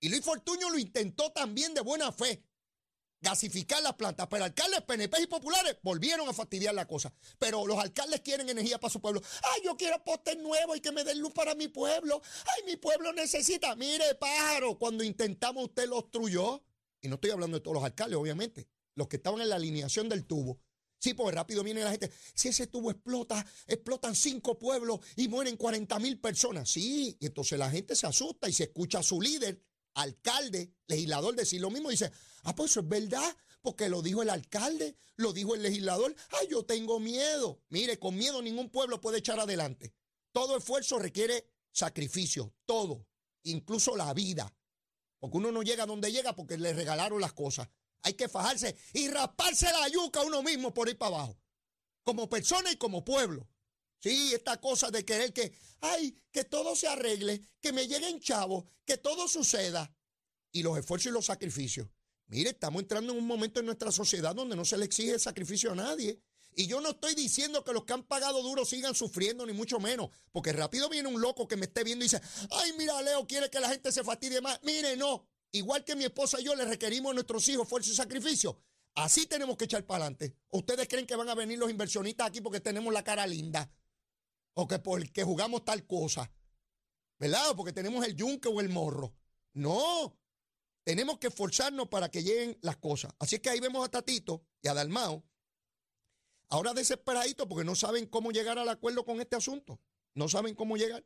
Y 0.01 0.09
Luis 0.09 0.23
Fortuño 0.23 0.71
lo 0.71 0.79
intentó 0.79 1.33
también 1.33 1.73
de 1.73 1.81
buena 1.81 2.13
fe, 2.13 2.45
gasificar 3.21 3.83
las 3.83 3.95
plantas, 3.95 4.27
pero 4.29 4.45
alcaldes 4.45 4.83
PNP 4.83 5.23
y 5.23 5.27
populares 5.27 5.79
volvieron 5.83 6.29
a 6.29 6.35
fastidiar 6.35 6.75
la 6.75 6.87
cosa. 6.87 7.13
Pero 7.39 7.67
los 7.67 7.79
alcaldes 7.79 8.21
quieren 8.21 8.49
energía 8.49 8.79
para 8.79 8.93
su 8.93 9.01
pueblo. 9.01 9.23
Ay, 9.55 9.63
yo 9.65 9.77
quiero 9.77 10.03
postes 10.05 10.37
nuevos 10.37 10.77
y 10.77 10.81
que 10.81 10.93
me 10.93 11.03
den 11.03 11.21
luz 11.21 11.33
para 11.33 11.55
mi 11.55 11.69
pueblo. 11.69 12.21
Ay, 12.45 12.65
mi 12.67 12.77
pueblo 12.77 13.13
necesita. 13.13 13.75
Mire, 13.75 14.15
pájaro, 14.17 14.79
cuando 14.79 15.03
intentamos 15.03 15.65
usted 15.65 15.89
lo 15.89 15.99
obstruyó. 15.99 16.63
Y 17.01 17.09
no 17.09 17.15
estoy 17.15 17.31
hablando 17.31 17.57
de 17.57 17.63
todos 17.63 17.77
los 17.77 17.85
alcaldes, 17.85 18.19
obviamente. 18.19 18.69
Los 18.95 19.09
que 19.09 19.17
estaban 19.17 19.41
en 19.41 19.49
la 19.49 19.57
alineación 19.57 20.09
del 20.09 20.27
tubo. 20.27 20.61
Sí, 21.07 21.15
porque 21.15 21.37
rápido 21.37 21.63
viene 21.63 21.85
la 21.85 21.93
gente. 21.93 22.11
Si 22.35 22.49
ese 22.49 22.67
tubo 22.67 22.91
explota, 22.91 23.47
explotan 23.69 24.17
cinco 24.17 24.59
pueblos 24.59 24.99
y 25.15 25.29
mueren 25.29 25.57
40 25.57 26.01
mil 26.01 26.19
personas. 26.19 26.69
Sí, 26.69 27.17
y 27.21 27.27
entonces 27.27 27.57
la 27.61 27.71
gente 27.71 27.95
se 27.95 28.09
asusta 28.09 28.49
y 28.49 28.53
se 28.53 28.65
escucha 28.65 28.99
a 28.99 29.03
su 29.05 29.21
líder 29.21 29.63
alcalde, 29.95 30.75
legislador 30.89 31.37
decir 31.37 31.61
lo 31.61 31.71
mismo, 31.71 31.91
dice, 31.91 32.11
ah, 32.43 32.57
pues 32.57 32.73
eso 32.73 32.81
es 32.81 32.89
verdad, 32.89 33.37
porque 33.63 33.89
lo 33.89 34.03
dijo 34.03 34.21
el 34.21 34.31
alcalde, 34.31 34.97
lo 35.15 35.33
dijo 35.33 35.55
el 35.55 35.63
legislador, 35.63 36.13
ay, 36.41 36.49
yo 36.51 36.65
tengo 36.65 36.99
miedo. 36.99 37.63
Mire, 37.69 38.01
con 38.01 38.17
miedo 38.17 38.43
ningún 38.43 38.69
pueblo 38.69 39.01
puede 39.01 39.19
echar 39.19 39.39
adelante. 39.39 39.95
Todo 40.33 40.57
esfuerzo 40.57 40.99
requiere 40.99 41.49
sacrificio, 41.71 42.53
todo, 42.65 43.07
incluso 43.45 43.95
la 43.95 44.13
vida. 44.13 44.53
Porque 45.21 45.37
uno 45.37 45.53
no 45.53 45.63
llega 45.63 45.87
donde 45.87 46.11
llega 46.11 46.35
porque 46.35 46.59
le 46.59 46.73
regalaron 46.73 47.21
las 47.21 47.33
cosas. 47.33 47.69
Hay 48.07 48.15
que 48.15 48.29
fajarse 48.29 48.77
y 48.93 49.09
rasparse 49.09 49.67
la 49.67 49.89
yuca 49.89 50.23
uno 50.23 50.41
mismo 50.41 50.73
por 50.73 50.89
ir 50.89 50.97
para 50.97 51.17
abajo. 51.17 51.37
Como 52.05 52.29
persona 52.29 52.71
y 52.71 52.77
como 52.77 53.05
pueblo. 53.05 53.49
Sí, 53.99 54.33
esta 54.33 54.61
cosa 54.61 54.93
de 54.93 55.05
querer 55.05 55.33
que, 55.33 55.53
ay, 55.81 56.17
que 56.31 56.45
todo 56.45 56.77
se 56.77 56.87
arregle, 56.87 57.43
que 57.61 57.73
me 57.73 57.89
lleguen 57.89 58.21
chavos, 58.21 58.65
que 58.85 58.97
todo 58.97 59.27
suceda. 59.27 59.93
Y 60.53 60.63
los 60.63 60.79
esfuerzos 60.79 61.11
y 61.11 61.15
los 61.15 61.27
sacrificios. 61.27 61.89
Mire, 62.29 62.51
estamos 62.51 62.81
entrando 62.81 63.13
en 63.13 63.19
un 63.19 63.27
momento 63.27 63.59
en 63.59 63.67
nuestra 63.67 63.91
sociedad 63.91 64.37
donde 64.37 64.55
no 64.55 64.65
se 64.65 64.79
le 64.79 64.85
exige 64.85 65.19
sacrificio 65.19 65.73
a 65.73 65.75
nadie. 65.75 66.21
Y 66.55 66.69
yo 66.69 66.81
no 66.81 66.91
estoy 66.91 67.17
diciendo 67.17 67.65
que 67.65 67.73
los 67.73 67.85
que 67.85 67.93
han 67.93 68.05
pagado 68.05 68.41
duro 68.41 68.65
sigan 68.65 68.95
sufriendo, 68.95 69.45
ni 69.45 69.53
mucho 69.53 69.81
menos. 69.81 70.11
Porque 70.31 70.53
rápido 70.53 70.89
viene 70.89 71.09
un 71.09 71.21
loco 71.21 71.49
que 71.49 71.57
me 71.57 71.67
esté 71.67 71.83
viendo 71.83 72.05
y 72.05 72.09
dice, 72.09 72.21
ay, 72.53 72.73
mira, 72.79 73.03
Leo, 73.03 73.27
quiere 73.27 73.51
que 73.51 73.59
la 73.59 73.69
gente 73.69 73.91
se 73.91 74.05
fastidie 74.05 74.41
más. 74.41 74.61
Mire, 74.63 74.97
no. 74.97 75.27
Igual 75.53 75.85
que 75.85 75.97
mi 75.97 76.05
esposa 76.05 76.41
y 76.41 76.45
yo 76.45 76.55
le 76.55 76.65
requerimos 76.65 77.11
a 77.11 77.15
nuestros 77.15 77.49
hijos 77.49 77.69
fuerza 77.69 77.91
y 77.91 77.95
sacrificio. 77.95 78.61
Así 78.95 79.27
tenemos 79.27 79.57
que 79.57 79.65
echar 79.65 79.85
para 79.85 80.05
adelante. 80.05 80.37
¿Ustedes 80.51 80.89
creen 80.89 81.07
que 81.07 81.17
van 81.17 81.29
a 81.29 81.35
venir 81.35 81.59
los 81.59 81.71
inversionistas 81.71 82.29
aquí 82.29 82.41
porque 82.41 82.61
tenemos 82.61 82.93
la 82.93 83.05
cara 83.05 83.27
linda? 83.27 83.71
O 84.55 84.67
que 84.67 84.79
porque 84.79 85.23
jugamos 85.23 85.65
tal 85.65 85.87
cosa. 85.87 86.31
¿Verdad? 87.19 87.55
Porque 87.57 87.73
tenemos 87.73 88.05
el 88.07 88.15
yunque 88.15 88.49
o 88.49 88.61
el 88.61 88.69
morro. 88.69 89.15
No. 89.53 90.19
Tenemos 90.85 91.19
que 91.19 91.29
esforzarnos 91.29 91.89
para 91.89 92.11
que 92.11 92.23
lleguen 92.23 92.59
las 92.63 92.77
cosas. 92.77 93.13
Así 93.19 93.39
que 93.39 93.51
ahí 93.51 93.61
vemos 93.61 93.85
a 93.85 93.91
Tatito 93.91 94.45
y 94.63 94.69
a 94.69 94.75
Dalmao 94.75 95.25
Ahora 96.49 96.75
desesperaditos 96.75 97.47
porque 97.49 97.65
no 97.65 97.75
saben 97.75 98.07
cómo 98.07 98.31
llegar 98.31 98.59
al 98.59 98.69
acuerdo 98.69 99.05
con 99.05 99.21
este 99.21 99.37
asunto. 99.37 99.81
No 100.15 100.29
saben 100.29 100.55
cómo 100.55 100.77
llegar. 100.77 101.05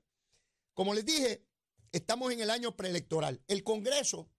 Como 0.75 0.95
les 0.95 1.05
dije, 1.05 1.47
estamos 1.93 2.33
en 2.33 2.41
el 2.41 2.51
año 2.51 2.77
preelectoral. 2.77 3.43
El 3.49 3.63
Congreso 3.65 4.31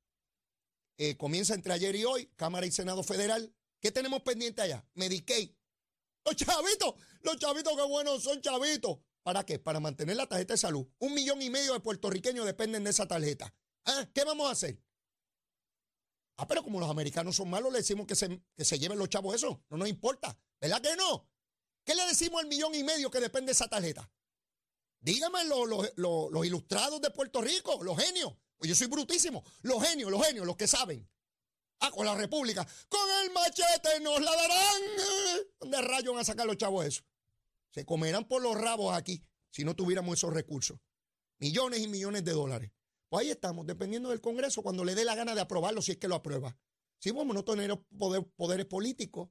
eh, 0.97 1.17
comienza 1.17 1.53
entre 1.53 1.73
ayer 1.73 1.95
y 1.95 2.05
hoy, 2.05 2.27
Cámara 2.35 2.65
y 2.65 2.71
Senado 2.71 3.03
Federal. 3.03 3.53
¿Qué 3.79 3.91
tenemos 3.91 4.21
pendiente 4.21 4.61
allá? 4.61 4.85
Medicaid. 4.93 5.51
Los 6.23 6.35
chavitos, 6.35 6.95
los 7.21 7.37
chavitos 7.37 7.75
qué 7.75 7.83
buenos 7.83 8.23
son 8.23 8.41
chavitos. 8.41 8.99
¿Para 9.23 9.45
qué? 9.45 9.59
Para 9.59 9.79
mantener 9.79 10.15
la 10.15 10.27
tarjeta 10.27 10.53
de 10.53 10.57
salud. 10.57 10.87
Un 10.99 11.13
millón 11.13 11.41
y 11.41 11.49
medio 11.49 11.73
de 11.73 11.79
puertorriqueños 11.79 12.45
dependen 12.45 12.83
de 12.83 12.91
esa 12.91 13.07
tarjeta. 13.07 13.53
¿Ah? 13.85 14.07
¿Qué 14.13 14.23
vamos 14.23 14.47
a 14.47 14.51
hacer? 14.51 14.79
Ah, 16.37 16.47
pero 16.47 16.63
como 16.63 16.79
los 16.79 16.89
americanos 16.89 17.35
son 17.35 17.49
malos, 17.49 17.71
le 17.71 17.79
decimos 17.79 18.07
que 18.07 18.15
se, 18.15 18.41
que 18.55 18.65
se 18.65 18.79
lleven 18.79 18.97
los 18.97 19.09
chavos 19.09 19.35
eso. 19.35 19.63
No 19.69 19.77
nos 19.77 19.87
importa. 19.87 20.37
¿Verdad 20.59 20.81
que 20.81 20.95
no? 20.95 21.27
¿Qué 21.83 21.95
le 21.95 22.05
decimos 22.05 22.41
al 22.41 22.47
millón 22.47 22.73
y 22.75 22.83
medio 22.83 23.11
que 23.11 23.19
depende 23.19 23.47
de 23.47 23.53
esa 23.53 23.67
tarjeta? 23.67 24.11
Dígame 25.01 25.39
los, 25.45 26.45
ilustrados 26.45 27.01
de 27.01 27.09
Puerto 27.09 27.41
Rico, 27.41 27.83
los 27.83 27.97
genios. 27.97 28.33
Pues 28.57 28.69
yo 28.69 28.75
soy 28.75 28.87
brutísimo. 28.87 29.43
Los 29.63 29.83
genios, 29.83 30.11
los 30.11 30.25
genios, 30.25 30.45
los 30.45 30.55
que 30.55 30.67
saben. 30.67 31.09
Ah, 31.79 31.89
con 31.89 32.05
la 32.05 32.13
República. 32.13 32.65
Con 32.87 33.09
el 33.23 33.31
machete 33.31 33.99
nos 34.01 34.21
la 34.21 34.31
darán. 34.35 34.81
¿Dónde 35.59 35.81
rayos 35.81 36.13
van 36.13 36.21
a 36.21 36.25
sacar 36.25 36.45
los 36.45 36.57
chavos 36.57 36.85
eso? 36.85 37.01
Se 37.71 37.83
comerán 37.85 38.27
por 38.27 38.43
los 38.43 38.55
rabos 38.55 38.95
aquí 38.95 39.23
si 39.49 39.63
no 39.63 39.75
tuviéramos 39.75 40.19
esos 40.19 40.31
recursos. 40.31 40.77
Millones 41.39 41.79
y 41.79 41.87
millones 41.87 42.23
de 42.23 42.33
dólares. 42.33 42.71
Pues 43.09 43.25
ahí 43.25 43.31
estamos, 43.31 43.65
dependiendo 43.65 44.09
del 44.09 44.21
Congreso, 44.21 44.61
cuando 44.61 44.85
le 44.85 44.93
dé 44.93 45.03
la 45.03 45.15
gana 45.15 45.33
de 45.33 45.41
aprobarlo, 45.41 45.81
si 45.81 45.93
es 45.93 45.97
que 45.97 46.07
lo 46.07 46.15
aprueba. 46.15 46.55
Si 46.99 47.09
vamos 47.09 47.35
no 47.35 47.43
tener 47.43 47.75
poder, 47.97 48.23
poderes 48.35 48.67
políticos. 48.67 49.29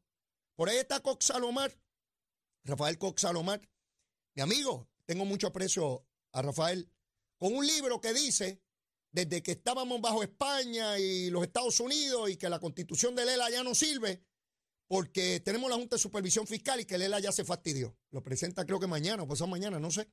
Por 0.56 0.68
ahí 0.68 0.78
está 0.78 1.00
Cox 1.00 1.26
Salomar, 1.26 1.72
Rafael 2.64 2.98
Cox 2.98 3.22
Salomar. 3.22 3.60
Mi 4.34 4.42
amigo, 4.42 4.89
tengo 5.10 5.24
mucho 5.24 5.48
aprecio 5.48 6.06
a 6.30 6.40
Rafael, 6.40 6.88
con 7.36 7.52
un 7.52 7.66
libro 7.66 8.00
que 8.00 8.14
dice, 8.14 8.62
desde 9.10 9.42
que 9.42 9.50
estábamos 9.50 10.00
bajo 10.00 10.22
España 10.22 11.00
y 11.00 11.30
los 11.30 11.42
Estados 11.42 11.80
Unidos 11.80 12.30
y 12.30 12.36
que 12.36 12.48
la 12.48 12.60
constitución 12.60 13.16
de 13.16 13.26
Lela 13.26 13.50
ya 13.50 13.64
no 13.64 13.74
sirve, 13.74 14.24
porque 14.86 15.40
tenemos 15.40 15.68
la 15.68 15.74
Junta 15.74 15.96
de 15.96 16.00
Supervisión 16.00 16.46
Fiscal 16.46 16.78
y 16.78 16.84
que 16.84 16.96
Lela 16.96 17.18
ya 17.18 17.32
se 17.32 17.44
fastidió. 17.44 17.98
Lo 18.10 18.22
presenta 18.22 18.64
creo 18.64 18.78
que 18.78 18.86
mañana 18.86 19.24
o 19.24 19.26
pasado 19.26 19.48
mañana, 19.48 19.80
no 19.80 19.90
sé. 19.90 20.08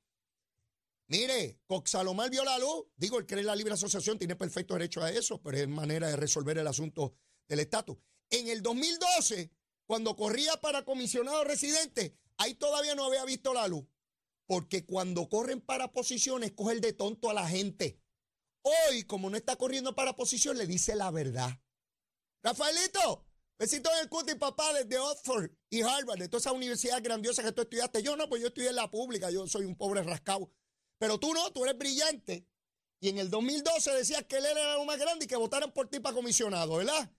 Mire, 1.10 1.60
Cox 1.68 1.92
Salomar 1.92 2.32
vio 2.32 2.44
la 2.44 2.58
luz. 2.58 2.88
Digo, 2.96 3.20
el 3.20 3.28
que 3.28 3.36
es 3.36 3.46
la 3.46 3.56
libre 3.56 3.76
asociación 3.76 4.18
tiene 4.18 4.36
perfecto 4.36 4.74
derecho 4.74 5.04
a 5.04 5.12
eso, 5.12 5.40
pero 5.44 5.60
es 5.60 5.68
manera 5.68 6.08
de 6.08 6.16
resolver 6.16 6.58
el 6.58 6.66
asunto 6.66 7.14
del 7.48 7.60
estatus. 7.60 8.00
En 8.32 8.48
el 8.48 8.64
2012, 8.64 9.52
cuando 9.86 10.16
corría 10.16 10.60
para 10.60 10.84
comisionado 10.84 11.44
residente, 11.44 12.18
ahí 12.38 12.56
todavía 12.56 12.96
no 12.96 13.06
había 13.06 13.26
visto 13.26 13.54
la 13.54 13.68
luz. 13.68 13.86
Porque 14.48 14.86
cuando 14.86 15.30
corren 15.30 15.62
para 15.62 15.92
posiciones, 15.92 16.54
coge 16.54 16.80
de 16.80 16.94
tonto 16.94 17.30
a 17.30 17.34
la 17.34 17.48
gente. 17.48 18.02
Hoy, 18.64 19.04
como 19.04 19.30
no 19.30 19.38
está 19.38 19.56
corriendo 19.58 19.94
para 19.96 20.16
posición, 20.16 20.58
le 20.58 20.66
dice 20.66 20.96
la 20.96 21.12
verdad. 21.12 21.62
Rafaelito, 22.44 23.26
besito 23.60 23.90
en 23.94 24.00
el 24.00 24.10
cuti, 24.10 24.36
papá, 24.36 24.74
desde 24.74 24.98
Oxford 24.98 25.52
y 25.70 25.82
Harvard, 25.82 26.20
de 26.20 26.30
toda 26.30 26.40
esa 26.40 26.54
universidad 26.54 27.04
grandiosa 27.04 27.44
que 27.44 27.52
tú 27.52 27.62
estudiaste. 27.62 28.02
Yo 28.02 28.16
no, 28.16 28.30
pues 28.30 28.42
yo 28.42 28.48
estudié 28.48 28.70
en 28.70 28.78
la 28.78 28.90
pública, 28.90 29.30
yo 29.30 29.48
soy 29.48 29.66
un 29.66 29.76
pobre 29.76 30.02
rascado. 30.04 30.52
Pero 30.98 31.20
tú 31.20 31.34
no, 31.34 31.52
tú 31.52 31.66
eres 31.66 31.78
brillante. 31.78 32.48
Y 33.00 33.10
en 33.10 33.20
el 33.20 33.30
2012 33.30 33.92
decías 33.92 34.24
que 34.24 34.38
él 34.38 34.46
era 34.46 34.76
lo 34.76 34.86
más 34.86 34.98
grande 34.98 35.26
y 35.26 35.28
que 35.28 35.36
votaran 35.36 35.72
por 35.72 35.90
ti 35.90 36.00
para 36.00 36.16
comisionado, 36.16 36.78
¿verdad? 36.78 37.12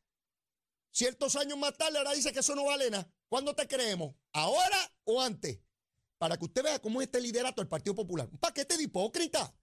Ciertos 0.91 1.37
años 1.37 1.59
más 1.59 1.77
tarde 1.77 1.99
ahora 1.99 2.13
dice 2.13 2.33
que 2.33 2.41
eso 2.41 2.55
no 2.55 2.65
vale 2.65 2.91
nada. 2.91 3.13
¿Cuándo 3.29 3.55
te 3.55 3.69
creemos? 3.69 4.17
¿Ahora 4.33 4.93
o 5.05 5.21
antes? 5.21 5.61
Para 6.19 6.37
que 6.37 6.45
usted 6.45 6.63
vea 6.63 6.79
cómo 6.81 7.01
es 7.01 7.07
este 7.07 7.21
liderato 7.21 7.61
del 7.61 7.69
Partido 7.69 7.95
Popular. 7.95 8.29
Un 8.31 8.39
paquete 8.39 8.77
de 8.77 8.83
hipócrita. 8.83 9.55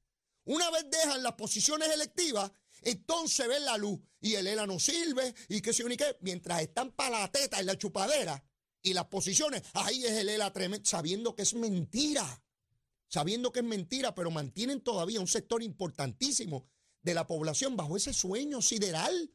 Una 0.45 0.69
vez 0.71 0.85
dejan 0.89 1.23
las 1.23 1.33
posiciones 1.33 1.89
electivas, 1.89 2.51
entonces 2.81 3.47
ven 3.47 3.65
la 3.65 3.77
luz. 3.77 3.99
Y 4.21 4.35
el 4.35 4.47
ELA 4.47 4.65
no 4.65 4.79
sirve 4.79 5.33
y 5.49 5.61
que 5.61 5.73
se 5.73 5.83
unique. 5.83 6.17
Mientras 6.21 6.61
están 6.61 6.91
para 6.91 7.19
la 7.19 7.31
teta 7.31 7.59
en 7.59 7.65
la 7.65 7.77
chupadera 7.77 8.43
y 8.81 8.93
las 8.93 9.05
posiciones, 9.05 9.63
ahí 9.73 10.05
es 10.05 10.11
el 10.13 10.29
ELA 10.29 10.53
tremendo, 10.53 10.87
sabiendo 10.87 11.35
que 11.35 11.41
es 11.41 11.53
mentira. 11.53 12.41
Sabiendo 13.07 13.51
que 13.51 13.59
es 13.59 13.65
mentira, 13.65 14.15
pero 14.15 14.31
mantienen 14.31 14.81
todavía 14.81 15.19
un 15.19 15.27
sector 15.27 15.61
importantísimo 15.61 16.67
de 17.01 17.13
la 17.13 17.27
población 17.27 17.75
bajo 17.75 17.97
ese 17.97 18.13
sueño 18.13 18.61
sideral 18.61 19.31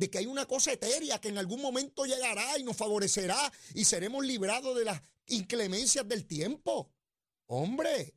de 0.00 0.08
que 0.08 0.16
hay 0.16 0.26
una 0.26 0.46
cosa 0.46 0.72
etérea 0.72 1.20
que 1.20 1.28
en 1.28 1.36
algún 1.36 1.60
momento 1.60 2.06
llegará 2.06 2.58
y 2.58 2.62
nos 2.64 2.74
favorecerá 2.74 3.52
y 3.74 3.84
seremos 3.84 4.24
librados 4.24 4.74
de 4.78 4.86
las 4.86 5.02
inclemencias 5.26 6.08
del 6.08 6.26
tiempo. 6.26 6.90
Hombre, 7.46 8.14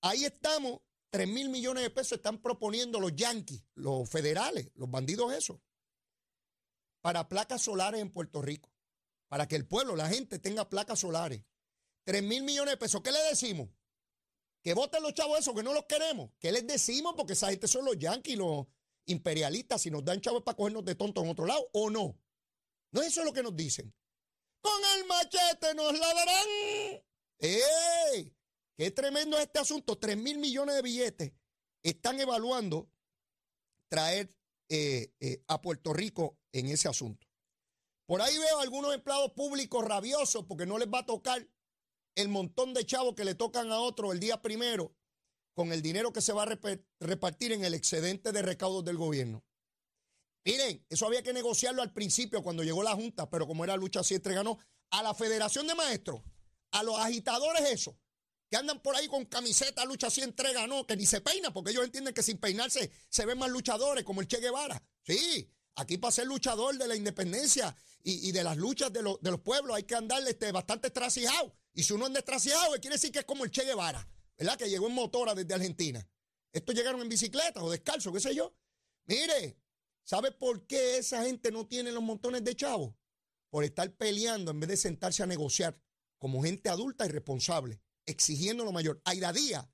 ahí 0.00 0.24
estamos. 0.24 0.80
3 1.10 1.28
mil 1.28 1.50
millones 1.50 1.82
de 1.82 1.90
pesos 1.90 2.12
están 2.12 2.40
proponiendo 2.40 2.98
los 2.98 3.14
yanquis, 3.14 3.62
los 3.74 4.08
federales, 4.08 4.70
los 4.74 4.90
bandidos 4.90 5.34
esos, 5.34 5.60
para 7.02 7.28
placas 7.28 7.60
solares 7.60 8.00
en 8.00 8.10
Puerto 8.10 8.40
Rico, 8.40 8.72
para 9.28 9.46
que 9.46 9.56
el 9.56 9.66
pueblo, 9.66 9.94
la 9.94 10.08
gente 10.08 10.38
tenga 10.38 10.70
placas 10.70 11.00
solares. 11.00 11.44
3 12.04 12.22
mil 12.22 12.42
millones 12.42 12.72
de 12.72 12.78
pesos. 12.78 13.02
¿Qué 13.02 13.12
le 13.12 13.22
decimos? 13.24 13.68
Que 14.62 14.72
voten 14.72 15.02
los 15.02 15.12
chavos 15.12 15.40
esos, 15.40 15.54
que 15.54 15.62
no 15.62 15.74
los 15.74 15.84
queremos. 15.84 16.30
¿Qué 16.38 16.50
les 16.50 16.66
decimos? 16.66 17.12
Porque 17.14 17.34
esa 17.34 17.50
gente 17.50 17.68
son 17.68 17.84
los 17.84 17.98
yanquis, 17.98 18.38
los, 18.38 18.66
imperialistas 19.06 19.82
si 19.82 19.90
nos 19.90 20.04
dan 20.04 20.20
chavos 20.20 20.42
para 20.42 20.56
cogernos 20.56 20.84
de 20.84 20.94
tonto 20.94 21.22
en 21.22 21.30
otro 21.30 21.46
lado 21.46 21.68
o 21.72 21.90
no. 21.90 22.18
No 22.92 23.02
es 23.02 23.08
eso 23.08 23.24
lo 23.24 23.32
que 23.32 23.42
nos 23.42 23.56
dicen. 23.56 23.92
Con 24.60 24.80
el 24.96 25.06
machete 25.06 25.74
nos 25.74 25.98
la 25.98 26.14
darán. 26.14 26.48
¡Ey! 27.38 28.36
¡Qué 28.76 28.90
tremendo 28.90 29.36
es 29.36 29.44
este 29.44 29.58
asunto! 29.58 29.98
Tres 29.98 30.16
mil 30.16 30.38
millones 30.38 30.76
de 30.76 30.82
billetes 30.82 31.32
están 31.82 32.20
evaluando 32.20 32.88
traer 33.88 34.30
eh, 34.68 35.12
eh, 35.20 35.42
a 35.48 35.60
Puerto 35.60 35.92
Rico 35.92 36.38
en 36.52 36.66
ese 36.66 36.88
asunto. 36.88 37.26
Por 38.06 38.22
ahí 38.22 38.36
veo 38.36 38.60
algunos 38.60 38.94
empleados 38.94 39.32
públicos 39.32 39.84
rabiosos 39.84 40.44
porque 40.46 40.66
no 40.66 40.78
les 40.78 40.88
va 40.88 41.00
a 41.00 41.06
tocar 41.06 41.46
el 42.14 42.28
montón 42.28 42.74
de 42.74 42.84
chavos 42.84 43.14
que 43.14 43.24
le 43.24 43.34
tocan 43.34 43.70
a 43.72 43.80
otros 43.80 44.12
el 44.12 44.20
día 44.20 44.40
primero 44.42 44.94
con 45.54 45.72
el 45.72 45.82
dinero 45.82 46.12
que 46.12 46.20
se 46.20 46.32
va 46.32 46.44
a 46.44 46.58
repartir 47.00 47.52
en 47.52 47.64
el 47.64 47.74
excedente 47.74 48.32
de 48.32 48.42
recaudos 48.42 48.84
del 48.84 48.96
gobierno. 48.96 49.44
Miren, 50.44 50.84
eso 50.88 51.06
había 51.06 51.22
que 51.22 51.32
negociarlo 51.32 51.82
al 51.82 51.92
principio 51.92 52.42
cuando 52.42 52.64
llegó 52.64 52.82
la 52.82 52.94
Junta, 52.94 53.30
pero 53.30 53.46
como 53.46 53.64
era 53.64 53.76
lucha 53.76 54.02
siempre 54.02 54.34
ganó 54.34 54.58
a 54.90 55.02
la 55.02 55.14
Federación 55.14 55.66
de 55.66 55.74
Maestros, 55.74 56.22
a 56.72 56.82
los 56.82 56.98
agitadores 56.98 57.62
esos, 57.70 57.94
que 58.50 58.56
andan 58.56 58.80
por 58.80 58.96
ahí 58.96 59.06
con 59.08 59.24
camiseta 59.24 59.84
lucha 59.84 60.10
siempre 60.10 60.52
ganó, 60.52 60.86
que 60.86 60.96
ni 60.96 61.06
se 61.06 61.20
peina, 61.20 61.52
porque 61.52 61.70
ellos 61.70 61.84
entienden 61.84 62.12
que 62.12 62.22
sin 62.22 62.38
peinarse 62.38 62.90
se 63.08 63.24
ven 63.24 63.38
más 63.38 63.50
luchadores, 63.50 64.04
como 64.04 64.20
el 64.20 64.28
Che 64.28 64.40
Guevara. 64.40 64.82
Sí, 65.04 65.50
aquí 65.76 65.96
para 65.96 66.12
ser 66.12 66.26
luchador 66.26 66.76
de 66.76 66.86
la 66.86 66.96
independencia 66.96 67.74
y, 68.04 68.32
de 68.32 68.42
las 68.42 68.56
luchas 68.56 68.92
de, 68.92 69.00
los 69.00 69.40
pueblos 69.42 69.76
hay 69.76 69.84
que 69.84 69.94
andar 69.94 70.26
este, 70.26 70.50
bastante 70.50 70.88
estrasijado. 70.88 71.54
Y 71.72 71.84
si 71.84 71.92
uno 71.92 72.06
anda 72.06 72.18
estrasijado, 72.18 72.72
quiere 72.80 72.96
decir 72.96 73.12
que 73.12 73.20
es 73.20 73.24
como 73.24 73.44
el 73.44 73.50
Che 73.50 73.64
Guevara. 73.64 74.06
¿Verdad? 74.42 74.58
Que 74.58 74.68
llegó 74.68 74.88
en 74.88 74.94
motora 74.94 75.34
desde 75.34 75.54
Argentina. 75.54 76.06
Estos 76.52 76.74
llegaron 76.74 77.00
en 77.00 77.08
bicicleta 77.08 77.62
o 77.62 77.70
descalzo, 77.70 78.12
qué 78.12 78.18
sé 78.20 78.34
yo. 78.34 78.52
Mire, 79.06 79.56
¿sabe 80.04 80.32
por 80.32 80.66
qué 80.66 80.98
esa 80.98 81.22
gente 81.24 81.52
no 81.52 81.66
tiene 81.68 81.92
los 81.92 82.02
montones 82.02 82.42
de 82.42 82.56
chavos? 82.56 82.94
Por 83.50 83.62
estar 83.62 83.90
peleando 83.92 84.50
en 84.50 84.58
vez 84.58 84.68
de 84.70 84.76
sentarse 84.76 85.22
a 85.22 85.26
negociar 85.26 85.80
como 86.18 86.42
gente 86.42 86.68
adulta 86.68 87.06
y 87.06 87.08
responsable, 87.08 87.80
exigiendo 88.04 88.64
lo 88.64 88.72
mayor. 88.72 89.00
Aida 89.04 89.32
Díaz, 89.32 89.68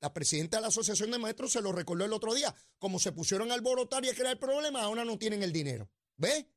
la 0.00 0.12
presidenta 0.12 0.58
de 0.58 0.62
la 0.62 0.68
Asociación 0.68 1.10
de 1.10 1.18
Maestros, 1.18 1.52
se 1.52 1.62
lo 1.62 1.72
recordó 1.72 2.04
el 2.04 2.12
otro 2.12 2.34
día. 2.34 2.54
Como 2.78 2.98
se 2.98 3.12
pusieron 3.12 3.50
a 3.50 3.54
alborotar 3.54 4.04
y 4.04 4.10
a 4.10 4.14
crear 4.14 4.38
problemas, 4.38 4.82
ahora 4.82 5.04
no 5.04 5.18
tienen 5.18 5.42
el 5.42 5.52
dinero. 5.52 5.90
¿Ve? 6.16 6.50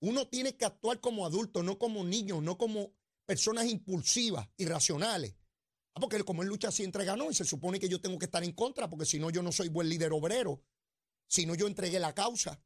Uno 0.00 0.28
tiene 0.28 0.56
que 0.56 0.64
actuar 0.64 1.00
como 1.00 1.26
adulto, 1.26 1.62
no 1.62 1.78
como 1.78 2.04
niño, 2.04 2.40
no 2.40 2.56
como 2.56 2.94
personas 3.26 3.66
impulsivas, 3.66 4.48
irracionales. 4.56 5.34
Ah, 5.96 6.00
porque 6.00 6.22
como 6.24 6.42
él 6.42 6.48
lucha 6.48 6.70
siempre 6.70 7.06
ganó 7.06 7.30
y 7.30 7.34
se 7.34 7.46
supone 7.46 7.80
que 7.80 7.88
yo 7.88 8.02
tengo 8.02 8.18
que 8.18 8.26
estar 8.26 8.44
en 8.44 8.52
contra 8.52 8.90
porque 8.90 9.06
si 9.06 9.18
no 9.18 9.30
yo 9.30 9.42
no 9.42 9.50
soy 9.50 9.68
buen 9.68 9.88
líder 9.88 10.12
obrero. 10.12 10.62
Si 11.26 11.46
no 11.46 11.54
yo 11.54 11.66
entregué 11.66 11.98
la 11.98 12.14
causa. 12.14 12.62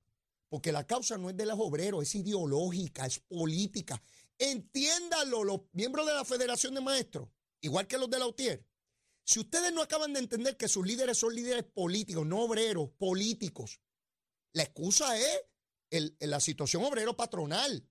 Porque 0.48 0.72
la 0.72 0.84
causa 0.84 1.16
no 1.16 1.30
es 1.30 1.36
de 1.36 1.46
los 1.46 1.56
obreros, 1.60 2.02
es 2.02 2.14
ideológica, 2.16 3.06
es 3.06 3.20
política, 3.20 4.02
Entiéndalo, 4.40 5.44
los 5.44 5.60
miembros 5.72 6.06
de 6.06 6.14
la 6.14 6.24
Federación 6.24 6.74
de 6.74 6.80
Maestros, 6.80 7.28
igual 7.60 7.86
que 7.86 7.98
los 7.98 8.08
de 8.08 8.18
la 8.18 8.26
UTIER. 8.26 8.66
Si 9.22 9.38
ustedes 9.38 9.70
no 9.70 9.82
acaban 9.82 10.14
de 10.14 10.20
entender 10.20 10.56
que 10.56 10.66
sus 10.66 10.86
líderes 10.86 11.18
son 11.18 11.34
líderes 11.34 11.64
políticos, 11.64 12.26
no 12.26 12.40
obreros, 12.40 12.88
políticos, 12.96 13.82
la 14.54 14.62
excusa 14.62 15.14
es 15.18 16.16
la 16.20 16.40
situación 16.40 16.82
obrero-patronal. 16.84 17.86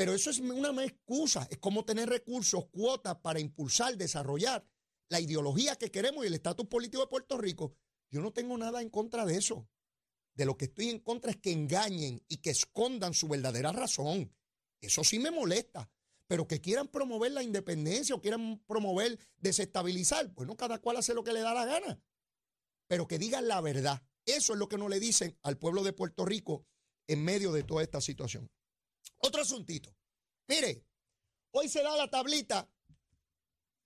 Pero 0.00 0.14
eso 0.14 0.30
es 0.30 0.38
una 0.38 0.82
excusa, 0.82 1.46
es 1.50 1.58
como 1.58 1.84
tener 1.84 2.08
recursos, 2.08 2.64
cuotas 2.70 3.16
para 3.16 3.38
impulsar, 3.38 3.98
desarrollar 3.98 4.66
la 5.10 5.20
ideología 5.20 5.76
que 5.76 5.90
queremos 5.90 6.24
y 6.24 6.28
el 6.28 6.32
estatus 6.32 6.66
político 6.68 7.02
de 7.02 7.08
Puerto 7.08 7.36
Rico. 7.36 7.76
Yo 8.10 8.22
no 8.22 8.32
tengo 8.32 8.56
nada 8.56 8.80
en 8.80 8.88
contra 8.88 9.26
de 9.26 9.36
eso. 9.36 9.68
De 10.32 10.46
lo 10.46 10.56
que 10.56 10.64
estoy 10.64 10.88
en 10.88 11.00
contra 11.00 11.32
es 11.32 11.36
que 11.36 11.52
engañen 11.52 12.24
y 12.28 12.38
que 12.38 12.48
escondan 12.48 13.12
su 13.12 13.28
verdadera 13.28 13.72
razón. 13.72 14.34
Eso 14.80 15.04
sí 15.04 15.18
me 15.18 15.30
molesta. 15.30 15.90
Pero 16.26 16.48
que 16.48 16.62
quieran 16.62 16.88
promover 16.88 17.32
la 17.32 17.42
independencia 17.42 18.14
o 18.14 18.22
quieran 18.22 18.58
promover 18.66 19.18
desestabilizar, 19.36 20.28
bueno, 20.28 20.56
cada 20.56 20.78
cual 20.78 20.96
hace 20.96 21.12
lo 21.12 21.24
que 21.24 21.34
le 21.34 21.40
da 21.40 21.52
la 21.52 21.66
gana. 21.66 22.00
Pero 22.88 23.06
que 23.06 23.18
digan 23.18 23.48
la 23.48 23.60
verdad. 23.60 24.02
Eso 24.24 24.54
es 24.54 24.58
lo 24.58 24.66
que 24.66 24.78
no 24.78 24.88
le 24.88 24.98
dicen 24.98 25.38
al 25.42 25.58
pueblo 25.58 25.82
de 25.82 25.92
Puerto 25.92 26.24
Rico 26.24 26.64
en 27.06 27.22
medio 27.22 27.52
de 27.52 27.64
toda 27.64 27.82
esta 27.82 28.00
situación. 28.00 28.50
Otro 29.20 29.42
asuntito. 29.42 29.94
Mire, 30.48 30.84
hoy 31.52 31.68
se 31.68 31.82
da 31.82 31.96
la 31.96 32.10
tablita. 32.10 32.68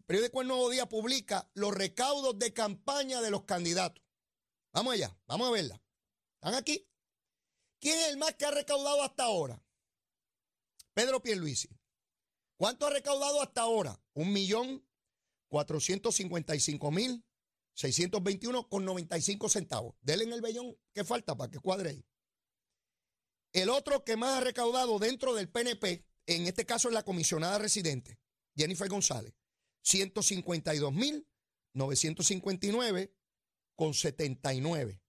Periódico 0.06 0.42
El 0.42 0.48
Nuevo 0.48 0.70
Día 0.70 0.86
publica 0.88 1.50
los 1.54 1.74
recaudos 1.74 2.38
de 2.38 2.52
campaña 2.52 3.20
de 3.20 3.30
los 3.30 3.44
candidatos. 3.44 4.04
Vamos 4.72 4.94
allá, 4.94 5.16
vamos 5.26 5.48
a 5.48 5.50
verla. 5.50 5.82
¿Están 6.34 6.54
aquí? 6.54 6.88
¿Quién 7.80 7.98
es 7.98 8.08
el 8.08 8.16
más 8.16 8.34
que 8.34 8.44
ha 8.44 8.50
recaudado 8.50 9.02
hasta 9.02 9.24
ahora? 9.24 9.62
Pedro 10.92 11.22
Pierluisi. 11.22 11.68
¿Cuánto 12.56 12.86
ha 12.86 12.90
recaudado 12.90 13.42
hasta 13.42 13.62
ahora? 13.62 14.00
Un 14.12 14.32
millón 14.32 14.86
cuatrocientos 15.48 16.14
cincuenta 16.14 16.54
y 16.54 16.60
cinco 16.60 16.90
mil 16.90 17.24
seiscientos 17.72 18.22
veintiuno 18.22 18.68
con 18.68 18.84
noventa 18.84 19.18
y 19.18 19.22
cinco 19.22 19.48
centavos. 19.48 19.96
Denle 20.00 20.24
en 20.24 20.32
el 20.32 20.40
vellón 20.40 20.78
que 20.92 21.04
falta 21.04 21.36
para 21.36 21.50
que 21.50 21.58
cuadre 21.58 21.90
ahí. 21.90 22.06
El 23.54 23.70
otro 23.70 24.04
que 24.04 24.16
más 24.16 24.38
ha 24.38 24.40
recaudado 24.40 24.98
dentro 24.98 25.32
del 25.32 25.48
PNP, 25.48 26.04
en 26.26 26.46
este 26.48 26.66
caso 26.66 26.88
es 26.88 26.94
la 26.94 27.04
comisionada 27.04 27.56
residente, 27.56 28.18
Jennifer 28.56 28.88
González, 28.88 29.32
152 29.82 30.92
mil 30.92 31.26
959 31.72 33.14
con 33.76 33.94
79. 33.94 35.00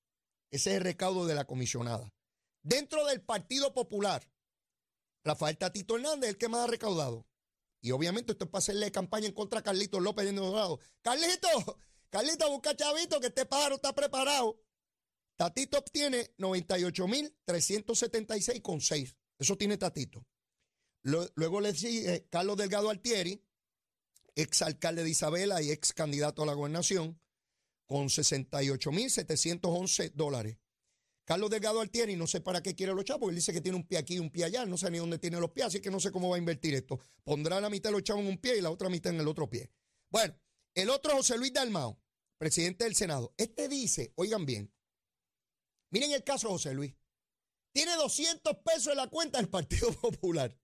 Ese 0.52 0.70
es 0.70 0.76
el 0.78 0.84
recaudo 0.84 1.26
de 1.26 1.34
la 1.34 1.46
comisionada. 1.46 2.14
Dentro 2.62 3.06
del 3.08 3.22
Partido 3.22 3.74
Popular, 3.74 4.30
Rafael 5.24 5.58
Tatito 5.58 5.96
Hernández, 5.96 6.30
el 6.30 6.38
que 6.38 6.48
más 6.48 6.66
ha 6.66 6.72
recaudado. 6.72 7.28
Y 7.82 7.92
obviamente 7.92 8.34
esto 8.34 8.46
es 8.46 8.52
para 8.52 8.60
hacerle 8.60 8.92
campaña 8.92 9.26
en 9.26 9.34
contra 9.34 9.62
de 9.62 9.64
Carlitos 9.64 10.04
López 10.04 10.26
de 10.26 10.34
Dorado. 10.34 10.80
Carlito, 11.02 11.80
Carlito, 12.10 12.50
busca 12.52 12.76
chavito 12.76 13.20
que 13.20 13.28
este 13.28 13.48
pájaro 13.48 13.76
está 13.76 13.94
preparado. 13.94 14.60
Tatito 15.36 15.80
obtiene 15.80 16.32
98.376,6. 16.38 19.16
Eso 19.38 19.58
tiene 19.58 19.78
Tatito. 19.78 20.26
Luego 21.04 21.60
le 21.62 21.76
sigue 21.76 22.28
Carlos 22.30 22.58
Delgado 22.58 22.90
Altieri, 22.90 23.46
ex 24.34 24.62
alcalde 24.62 25.04
de 25.04 25.10
Isabela 25.10 25.62
y 25.62 25.72
ex 25.72 25.92
candidato 25.94 26.44
a 26.44 26.46
la 26.46 26.54
gobernación, 26.54 27.20
con 27.86 28.08
68.711 28.08 30.14
dólares. 30.14 30.58
Carlos 31.26 31.50
Delgado 31.50 31.82
Altieri, 31.82 32.16
no 32.16 32.28
sé 32.28 32.40
para 32.42 32.62
qué 32.62 32.76
quiere 32.76 32.94
los 32.94 33.04
chavos, 33.04 33.30
él 33.30 33.36
dice 33.36 33.52
que 33.52 33.62
tiene 33.62 33.78
un 33.78 33.88
pie 33.88 33.98
aquí 33.98 34.16
y 34.16 34.20
un 34.20 34.32
pie 34.32 34.46
allá, 34.46 34.66
no 34.66 34.78
sé 34.78 34.90
ni 34.92 35.00
dónde 35.00 35.20
tiene 35.20 35.40
los 35.40 35.52
pies, 35.52 35.68
así 35.68 35.80
que 35.80 35.92
no 35.92 36.00
sé 36.00 36.12
cómo 36.12 36.30
va 36.30 36.36
a 36.36 36.40
invertir 36.40 36.76
esto. 36.76 37.00
Pondrá 37.24 37.60
la 37.60 37.70
mitad 37.70 37.90
de 37.90 37.94
los 37.94 38.04
chavos 38.04 38.24
en 38.24 38.30
un 38.30 38.38
pie 38.38 38.58
y 38.58 38.62
la 38.62 38.72
otra 38.72 38.90
mitad 38.90 39.14
en 39.14 39.20
el 39.20 39.28
otro 39.28 39.50
pie. 39.50 39.70
Bueno, 40.10 40.40
el 40.76 40.90
otro 40.90 41.16
José 41.16 41.38
Luis 41.38 41.52
Dalmao, 41.52 42.00
presidente 42.38 42.84
del 42.84 42.96
Senado. 42.96 43.34
Este 43.38 43.68
dice, 43.68 44.14
oigan 44.16 44.46
bien, 44.46 44.72
miren 45.90 46.12
el 46.12 46.24
caso 46.24 46.48
de 46.48 46.54
José 46.54 46.74
Luis. 46.74 46.96
Tiene 47.72 47.96
200 47.96 48.58
pesos 48.58 48.88
en 48.88 48.98
la 48.98 49.08
cuenta 49.08 49.38
del 49.38 49.50
Partido 49.50 49.94
Popular, 50.02 50.58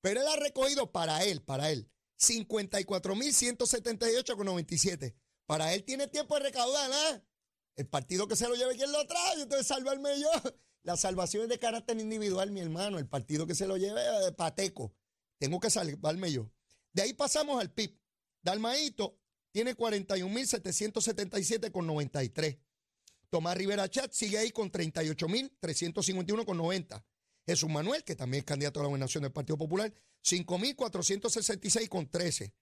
pero 0.00 0.20
él 0.20 0.26
ha 0.26 0.36
recogido 0.36 0.90
para 0.90 1.22
él, 1.24 1.42
para 1.42 1.70
él, 1.70 1.90
54.178,97. 2.18 5.14
Para 5.46 5.74
él 5.74 5.84
tiene 5.84 6.08
tiempo 6.08 6.34
de 6.36 6.44
recaudar, 6.44 6.90
¿ah? 6.92 7.22
El 7.76 7.88
partido 7.88 8.28
que 8.28 8.36
se 8.36 8.48
lo 8.48 8.54
lleve 8.54 8.76
quien 8.76 8.92
lo 8.92 9.06
trae, 9.06 9.42
entonces 9.42 9.66
salvarme 9.66 10.20
yo. 10.20 10.30
La 10.82 10.96
salvación 10.96 11.42
es 11.44 11.48
de 11.48 11.58
carácter 11.58 11.98
individual, 11.98 12.50
mi 12.50 12.60
hermano. 12.60 12.98
El 12.98 13.08
partido 13.08 13.46
que 13.46 13.54
se 13.54 13.66
lo 13.66 13.76
lleve 13.76 14.00
de 14.00 14.28
eh, 14.28 14.32
pateco. 14.32 14.94
Tengo 15.38 15.60
que 15.60 15.70
salvarme 15.70 16.32
yo. 16.32 16.50
De 16.92 17.02
ahí 17.02 17.14
pasamos 17.14 17.60
al 17.60 17.72
PIB. 17.72 17.96
Dalmaito 18.42 19.16
tiene 19.52 19.76
41.777,93. 19.76 22.58
Tomás 23.30 23.56
Rivera 23.56 23.88
Chat 23.88 24.12
sigue 24.12 24.36
ahí 24.38 24.50
con 24.50 24.70
38.351,90. 24.70 27.02
Jesús 27.46 27.70
Manuel, 27.70 28.04
que 28.04 28.14
también 28.16 28.40
es 28.40 28.44
candidato 28.44 28.80
a 28.80 28.82
la 28.82 28.88
gobernación 28.88 29.22
del 29.22 29.32
Partido 29.32 29.56
Popular, 29.56 29.90
5.466,13. 30.24 32.52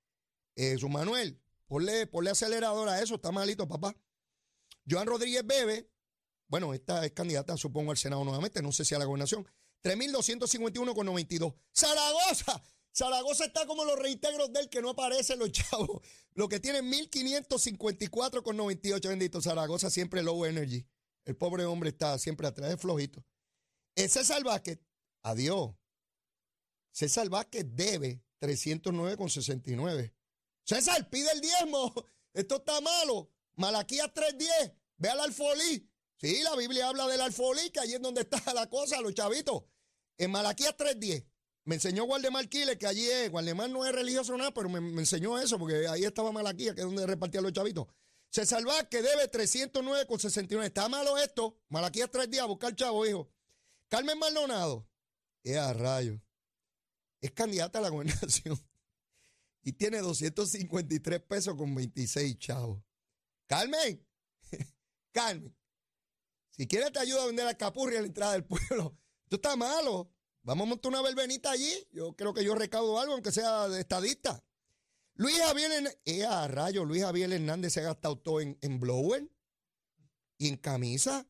Jesús 0.57 0.91
Manuel, 0.91 1.41
ponle, 1.67 2.07
ponle 2.07 2.31
acelerador 2.31 2.89
a 2.89 3.03
eso, 3.03 3.17
está 3.17 3.33
malito, 3.33 3.67
papá. 3.67 3.97
Joan 4.89 5.07
Rodríguez 5.07 5.47
Bebe, 5.47 5.91
bueno, 6.49 6.73
esta 6.75 7.05
es 7.05 7.13
candidata, 7.13 7.57
supongo, 7.57 7.91
al 7.91 7.99
Senado 7.99 8.25
nuevamente, 8.25 8.63
no 8.63 8.73
sé 8.73 8.85
si 8.85 8.95
a 8.95 8.99
la 8.99 9.05
gobernación, 9.05 9.47
3.251,92. 9.83 11.55
Zaragoza, 11.73 12.63
Zaragoza 12.99 13.45
está 13.45 13.65
como 13.65 13.85
los 13.85 13.97
reintegros 13.97 14.53
del 14.53 14.69
que 14.69 14.83
no 14.83 14.91
aparecen 14.91 15.39
los 15.39 15.53
chavos. 15.59 16.03
Lo 16.35 16.49
que 16.49 16.59
tiene 16.59 16.83
1.554,98, 16.83 19.09
bendito. 19.09 19.41
Zaragoza 19.41 19.89
siempre 19.89 20.25
low 20.25 20.45
energy. 20.45 20.85
El 21.25 21.37
pobre 21.37 21.65
hombre 21.65 21.91
está 21.91 22.19
siempre 22.19 22.49
atrás 22.49 22.71
de 22.71 22.77
flojito. 22.77 23.25
Ese 23.95 24.19
César 24.21 24.43
Vázquez, 24.43 24.81
adiós. 25.23 25.77
César 26.91 27.29
Vázquez 27.29 27.67
debe 27.69 28.21
309,69. 28.41 30.13
César, 30.65 31.09
pide 31.09 31.31
el 31.31 31.41
diezmo. 31.41 31.95
Esto 32.35 32.57
está 32.57 32.81
malo. 32.81 33.31
Malaquías 33.55 34.13
3.10, 34.13 34.75
ve 34.97 35.09
al 35.09 35.21
alfolí. 35.21 35.89
Sí, 36.17 36.43
la 36.43 36.57
Biblia 36.57 36.89
habla 36.89 37.07
del 37.07 37.21
alfolí, 37.21 37.71
que 37.71 37.79
allí 37.79 37.95
es 37.95 38.03
donde 38.03 38.23
está 38.23 38.43
la 38.55 38.69
cosa, 38.69 39.01
los 39.01 39.15
chavitos. 39.15 39.63
En 40.17 40.33
Malaquías 40.33 40.77
3.10, 40.77 41.25
me 41.69 41.75
enseñó 41.75 42.05
Guardemar 42.05 42.49
Quiles, 42.49 42.79
que 42.79 42.87
allí 42.87 43.07
es, 43.07 43.31
Guardemar 43.31 43.69
no 43.69 43.85
es 43.85 43.93
religioso 43.93 44.35
nada, 44.39 44.55
pero 44.55 44.71
me, 44.71 44.79
enseñó 44.79 45.39
eso, 45.39 45.59
porque 45.59 45.87
ahí 45.87 46.03
estaba 46.03 46.33
Malaquías, 46.33 46.75
que 46.75 46.81
es 46.81 46.87
donde 46.87 47.07
repartían 47.07 47.45
los 47.45 47.53
chavitos. 47.53 47.87
Salva 48.31 48.89
que 48.89 49.03
debe 49.03 49.31
309,69. 49.31 50.65
Está 50.65 50.89
malo 50.89 51.19
esto. 51.19 51.61
Malaquías 51.69 52.11
3.10, 52.11 52.39
a 52.39 52.45
buscar 52.47 52.75
chavo, 52.75 53.05
hijo. 53.05 53.31
Carmen 53.89 54.19
Maldonado, 54.19 54.89
es 55.45 55.59
a 55.59 55.75
rayo. 55.75 56.19
Es 57.21 57.33
candidata 57.33 57.81
a 57.81 57.83
la 57.83 57.91
gobernación. 57.91 58.59
Y 59.63 59.73
tiene 59.73 59.99
253 59.99 61.21
pesos 61.21 61.55
con 61.55 61.75
26 61.75 62.39
chavos. 62.39 62.83
Carmen, 63.47 64.03
Carmen, 65.13 65.55
si 66.49 66.67
quieres 66.67 66.93
te 66.93 67.01
ayuda 67.01 67.25
a 67.25 67.27
vender 67.27 67.45
la 67.45 67.59
capurri 67.59 67.97
a 67.97 68.01
la 68.01 68.07
entrada 68.07 68.33
del 68.33 68.45
pueblo. 68.45 68.97
Esto 69.25 69.37
está 69.37 69.55
malo. 69.57 70.11
Vamos 70.49 70.65
a 70.65 70.71
montar 70.71 70.89
una 70.89 71.03
verbenita 71.03 71.51
allí. 71.51 71.71
Yo 71.93 72.17
creo 72.17 72.33
que 72.33 72.43
yo 72.43 72.55
recaudo 72.55 72.99
algo, 72.99 73.13
aunque 73.13 73.31
sea 73.31 73.69
de 73.69 73.81
estadista. 73.81 74.43
Luis 75.13 75.37
Javier 75.37 75.71
Hernández, 75.71 75.99
eh, 76.07 76.25
a 76.25 76.49
rayo, 76.49 76.87
Luis 76.87 77.03
Javier 77.03 77.31
Hernández 77.31 77.75
se 77.75 77.81
ha 77.81 77.83
gastado 77.83 78.17
todo 78.17 78.41
en, 78.41 78.57
en 78.63 78.81
blower 78.81 79.31
y 80.39 80.49
en 80.49 80.57
camisa. 80.57 81.29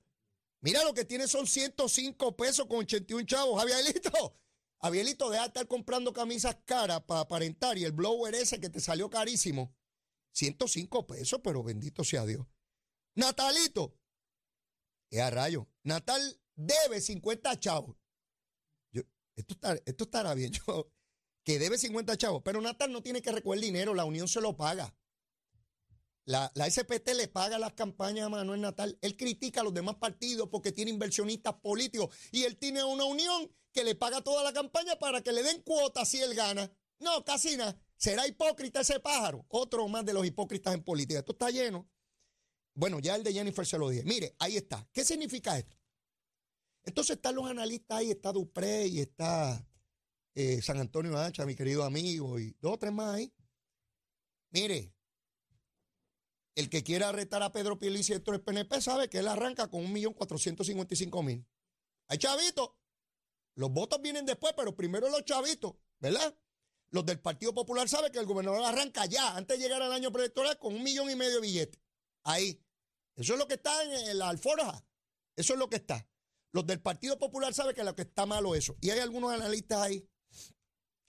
Mira, 0.61 0.85
lo 0.85 0.95
que 0.95 1.05
tiene 1.05 1.27
son 1.27 1.49
105 1.49 2.37
pesos 2.37 2.67
con 2.67 2.79
81 2.79 3.27
chavos. 3.27 3.61
Javierito, 3.61 4.39
Javierito, 4.83 5.31
deja 5.31 5.43
de 5.43 5.49
estar 5.49 5.67
comprando 5.67 6.13
camisas 6.13 6.57
caras 6.65 7.01
para 7.03 7.23
aparentar 7.23 7.77
y 7.77 7.83
el 7.83 7.91
blower 7.91 8.37
ese 8.37 8.61
que 8.61 8.71
te 8.71 8.79
salió 8.79 9.11
carísimo. 9.11 9.75
105 10.31 11.09
pesos, 11.09 11.41
pero 11.43 11.65
bendito 11.65 12.05
sea 12.05 12.25
Dios. 12.25 12.47
Natalito. 13.17 13.99
Es 15.11 15.19
a 15.19 15.31
rayo. 15.31 15.67
Natal 15.83 16.41
debe 16.55 17.01
50 17.01 17.59
chavos. 17.59 17.97
Esto, 19.39 19.57
esto 19.87 20.05
estará 20.05 20.35
bien. 20.35 20.53
Que 21.45 21.59
debe 21.59 21.79
50 21.79 22.19
chavos. 22.19 22.43
Pero 22.45 22.61
Natal 22.61 22.93
no 22.93 23.03
tiene 23.03 23.23
que 23.23 23.33
recoger 23.33 23.59
dinero. 23.61 23.95
La 23.95 24.05
Unión 24.05 24.29
se 24.29 24.39
lo 24.43 24.55
paga. 24.55 24.95
La, 26.27 26.53
la, 26.55 26.71
SPT 26.71 27.15
le 27.15 27.27
paga 27.29 27.59
las 27.59 27.73
campañas 27.73 28.27
a 28.27 28.29
Manuel 28.29 28.61
Natal. 28.61 28.99
Él 29.01 29.17
critica 29.17 29.63
a 29.63 29.65
los 29.65 29.73
demás 29.73 29.95
partidos 29.95 30.51
porque 30.51 30.73
tiene 30.73 30.91
inversionistas 30.91 31.55
políticos. 31.55 32.15
Y 32.33 32.43
él 32.43 32.59
tiene 32.59 32.85
una 32.85 33.05
unión 33.05 33.51
que 33.73 33.83
le 33.83 33.95
paga 33.95 34.21
toda 34.21 34.45
la 34.45 34.53
campaña 34.53 34.99
para 34.99 35.23
que 35.23 35.33
le 35.33 35.43
den 35.43 35.63
cuotas 35.63 36.11
si 36.11 36.21
él 36.21 36.35
gana. 36.35 36.71
No, 36.99 37.25
casi 37.25 37.57
nada. 37.57 37.81
¿Será 37.97 38.27
hipócrita 38.27 38.81
ese 38.81 39.01
pájaro? 39.01 39.47
Otro 39.49 39.89
más 39.89 40.05
de 40.05 40.13
los 40.13 40.27
hipócritas 40.27 40.75
en 40.75 40.85
política. 40.85 41.21
Esto 41.21 41.33
está 41.33 41.49
lleno. 41.49 41.89
Bueno, 42.75 42.99
ya 43.01 43.17
el 43.17 43.25
de 43.25 43.33
Jennifer 43.33 43.65
se 43.65 43.79
lo 43.79 43.89
dije. 43.89 44.05
Mire, 44.05 44.37
ahí 44.39 44.59
está. 44.59 44.87
¿Qué 44.93 45.03
significa 45.03 45.59
esto? 45.59 45.78
Entonces 46.89 47.17
están 47.17 47.35
los 47.35 47.47
analistas 47.47 47.99
ahí, 47.99 48.11
está 48.11 48.33
Dupré 48.33 48.87
y 48.87 49.01
está 49.01 49.63
eh, 50.35 50.63
San 50.63 50.79
Antonio 50.79 51.19
Hacha, 51.19 51.45
mi 51.45 51.55
querido 51.55 51.85
amigo, 51.85 52.41
y 52.41 52.57
dos 52.61 52.73
o 52.73 52.79
tres 52.79 52.93
más 52.93 53.15
ahí. 53.15 53.31
Mire, 54.51 54.95
el 56.55 56.71
que 56.71 56.83
quiera 56.83 57.13
retar 57.13 57.43
a 57.43 57.53
Pedro 57.53 57.79
Pielici 57.79 58.15
dentro 58.15 58.33
del 58.33 58.41
PNP 58.41 58.81
sabe 58.81 59.11
que 59.11 59.19
él 59.19 59.29
arranca 59.29 59.69
con 59.69 59.83
1.455.000. 59.83 61.47
Hay 62.07 62.19
chavitos. 62.19 62.71
Los 63.55 63.71
votos 63.71 64.01
vienen 64.01 64.25
después, 64.25 64.55
pero 64.57 64.75
primero 64.75 65.11
los 65.11 65.27
chavitos, 65.27 65.75
¿verdad? 65.99 66.35
Los 66.89 67.05
del 67.05 67.21
Partido 67.21 67.53
Popular 67.53 67.87
saben 67.87 68.11
que 68.11 68.19
el 68.19 68.25
gobernador 68.25 68.65
arranca 68.65 69.05
ya, 69.05 69.37
antes 69.37 69.59
de 69.59 69.63
llegar 69.63 69.83
al 69.83 69.93
año 69.93 70.11
preelectoral, 70.11 70.59
con 70.59 70.75
un 70.75 70.83
millón 70.83 71.11
y 71.11 71.17
medio 71.17 71.35
de 71.35 71.41
billetes. 71.43 71.79
Ahí. 72.23 72.65
Eso 73.15 73.35
es 73.35 73.39
lo 73.39 73.47
que 73.47 73.55
está 73.55 73.83
en 73.83 74.17
la 74.17 74.31
alforja. 74.31 74.83
Eso 75.37 75.53
es 75.53 75.59
lo 75.59 75.69
que 75.69 75.77
está. 75.77 76.09
Los 76.59 76.67
del 76.67 76.81
Partido 76.81 77.17
Popular 77.21 77.55
saben 77.55 77.73
que 77.73 77.85
lo 77.85 77.95
que 77.95 78.03
está 78.03 78.27
malo 78.27 78.57
es 78.57 78.65
eso. 78.65 78.77
Y 78.81 78.91
hay 78.91 78.99
algunos 78.99 79.31
analistas 79.31 79.81
ahí 79.81 80.05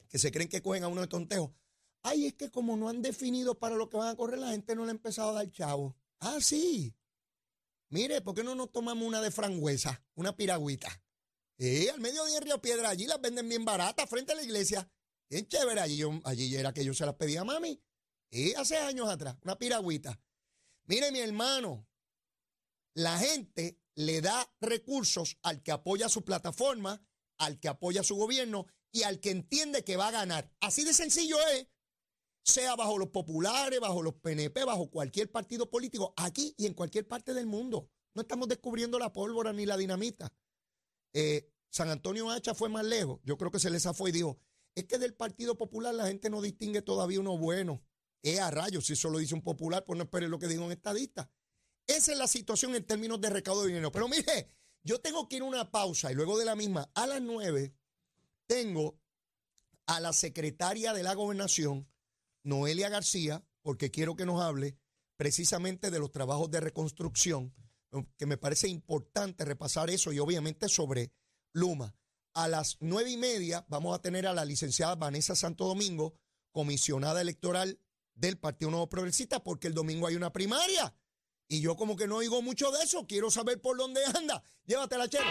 que 0.08 0.20
se 0.20 0.32
creen 0.32 0.48
que 0.48 0.62
cogen 0.62 0.84
a 0.84 0.88
uno 0.88 1.02
de 1.02 1.08
tontejo. 1.08 1.56
Ay, 2.04 2.28
es 2.28 2.36
que 2.36 2.52
como 2.52 2.78
no 2.78 2.88
han 2.88 3.02
definido 3.02 3.58
para 3.58 3.76
lo 3.76 3.90
que 3.90 3.98
van 3.98 4.10
a 4.10 4.16
correr, 4.16 4.38
la 4.38 4.52
gente 4.52 4.76
no 4.76 4.86
le 4.86 4.90
ha 4.90 4.92
empezado 4.92 5.32
a 5.32 5.34
dar 5.34 5.52
chavo. 5.52 5.98
Ah, 6.20 6.38
sí. 6.40 6.96
Mire, 7.90 8.22
¿por 8.22 8.36
qué 8.36 8.44
no 8.44 8.54
nos 8.54 8.72
tomamos 8.72 9.08
una 9.08 9.22
de 9.22 9.32
frangüesa, 9.32 10.06
una 10.14 10.38
piragüita? 10.38 10.88
Eh, 11.58 11.90
al 11.90 12.00
medio 12.00 12.24
de 12.26 12.42
Río 12.42 12.62
Piedra, 12.62 12.90
allí 12.90 13.08
las 13.08 13.20
venden 13.20 13.50
bien 13.50 13.66
baratas 13.66 14.08
frente 14.08 14.34
a 14.34 14.36
la 14.36 14.44
iglesia. 14.44 14.88
Bien 15.32 15.48
chévere, 15.48 15.82
allí, 15.82 16.04
allí 16.26 16.56
era 16.56 16.76
que 16.76 16.86
yo 16.86 16.94
se 16.94 17.08
las 17.08 17.16
pedía 17.16 17.42
a 17.42 17.46
mami. 17.46 17.82
Y 18.30 18.54
hace 18.54 18.78
años 18.78 19.10
atrás, 19.10 19.36
una 19.42 19.58
piragüita. 19.58 20.22
Mire, 20.86 21.12
mi 21.12 21.22
hermano, 21.22 21.88
la 22.94 23.18
gente 23.18 23.80
le 24.00 24.22
da 24.22 24.50
recursos 24.62 25.38
al 25.44 25.62
que 25.62 25.74
apoya 25.74 26.08
su 26.08 26.24
plataforma, 26.24 27.06
al 27.38 27.60
que 27.60 27.68
apoya 27.68 28.02
su 28.02 28.16
gobierno 28.16 28.66
y 28.94 29.04
al 29.04 29.20
que 29.20 29.30
entiende 29.30 29.84
que 29.84 29.98
va 29.98 30.08
a 30.08 30.12
ganar. 30.12 30.56
Así 30.62 30.86
de 30.86 30.94
sencillo 30.94 31.36
es, 31.54 31.68
sea 32.42 32.78
bajo 32.78 32.98
los 32.98 33.10
populares, 33.10 33.78
bajo 33.82 34.02
los 34.02 34.14
PNP, 34.14 34.64
bajo 34.64 34.90
cualquier 34.90 35.30
partido 35.30 35.70
político, 35.70 36.14
aquí 36.16 36.56
y 36.58 36.66
en 36.66 36.76
cualquier 36.76 37.10
parte 37.10 37.34
del 37.34 37.46
mundo. 37.46 37.90
No 38.16 38.22
estamos 38.22 38.48
descubriendo 38.48 38.98
la 39.00 39.12
pólvora 39.12 39.52
ni 39.52 39.66
la 39.66 39.76
dinamita. 39.76 40.34
Eh, 41.12 41.52
San 41.70 41.90
Antonio 41.90 42.30
Hacha 42.32 42.54
fue 42.54 42.70
más 42.70 42.86
lejos. 42.86 43.20
Yo 43.26 43.38
creo 43.38 43.52
que 43.52 43.60
se 43.60 43.70
les 43.70 43.84
zafó 43.84 44.08
y 44.08 44.14
dijo, 44.14 44.40
es 44.76 44.86
que 44.86 44.98
del 44.98 45.14
Partido 45.14 45.58
Popular 45.58 45.94
la 45.94 46.08
gente 46.08 46.30
no 46.30 46.42
distingue 46.42 46.82
todavía 46.82 47.20
uno 47.20 47.38
bueno. 47.38 47.84
Es 48.24 48.40
a 48.40 48.50
rayos, 48.50 48.86
si 48.86 48.94
eso 48.94 49.10
lo 49.10 49.18
dice 49.18 49.36
un 49.36 49.42
popular, 49.42 49.84
pues 49.84 49.98
no 49.98 50.06
espere 50.06 50.30
lo 50.30 50.40
que 50.40 50.48
diga 50.48 50.64
un 50.64 50.72
estadista. 50.72 51.30
Esa 51.90 52.12
es 52.12 52.18
la 52.20 52.28
situación 52.28 52.76
en 52.76 52.86
términos 52.86 53.20
de 53.20 53.32
recaudo 53.32 53.64
de 53.64 53.70
dinero. 53.70 53.92
Pero 53.92 54.08
mire, 54.08 54.48
yo 54.84 55.02
tengo 55.02 55.28
que 55.28 55.38
ir 55.38 55.42
a 55.42 55.46
una 55.46 55.72
pausa 55.72 56.12
y 56.12 56.16
luego 56.16 56.38
de 56.38 56.46
la 56.46 56.56
misma, 56.56 56.88
a 56.94 57.08
las 57.08 57.20
nueve, 57.20 57.74
tengo 58.46 59.00
a 59.88 60.00
la 60.00 60.14
secretaria 60.14 60.94
de 60.94 61.02
la 61.02 61.16
gobernación, 61.16 61.90
Noelia 62.44 62.90
García, 62.90 63.44
porque 63.64 63.90
quiero 63.90 64.16
que 64.16 64.28
nos 64.28 64.40
hable 64.40 64.78
precisamente 65.18 65.90
de 65.90 65.98
los 65.98 66.12
trabajos 66.12 66.52
de 66.52 66.60
reconstrucción, 66.60 67.56
que 68.18 68.28
me 68.28 68.38
parece 68.38 68.68
importante 68.68 69.44
repasar 69.44 69.90
eso 69.90 70.14
y 70.14 70.20
obviamente 70.20 70.70
sobre 70.70 71.12
Luma. 71.54 71.96
A 72.36 72.48
las 72.48 72.78
nueve 72.82 73.10
y 73.10 73.18
media 73.18 73.66
vamos 73.68 73.98
a 73.98 74.02
tener 74.02 74.28
a 74.28 74.34
la 74.34 74.46
licenciada 74.46 74.94
Vanessa 74.94 75.36
Santo 75.36 75.66
Domingo, 75.66 76.14
comisionada 76.52 77.20
electoral 77.20 77.80
del 78.14 78.38
Partido 78.38 78.70
Nuevo 78.70 78.90
Progresista, 78.90 79.44
porque 79.44 79.68
el 79.68 79.74
domingo 79.74 80.06
hay 80.06 80.16
una 80.16 80.32
primaria. 80.32 80.94
Y 81.52 81.62
yo 81.62 81.76
como 81.76 81.98
que 81.98 82.08
no 82.08 82.18
oigo 82.18 82.44
mucho 82.44 82.72
de 82.72 82.84
eso, 82.84 83.08
quiero 83.08 83.32
saber 83.32 83.60
por 83.60 83.76
dónde 83.76 84.02
anda. 84.16 84.44
Llévatela, 84.68 85.10
chero. 85.10 85.26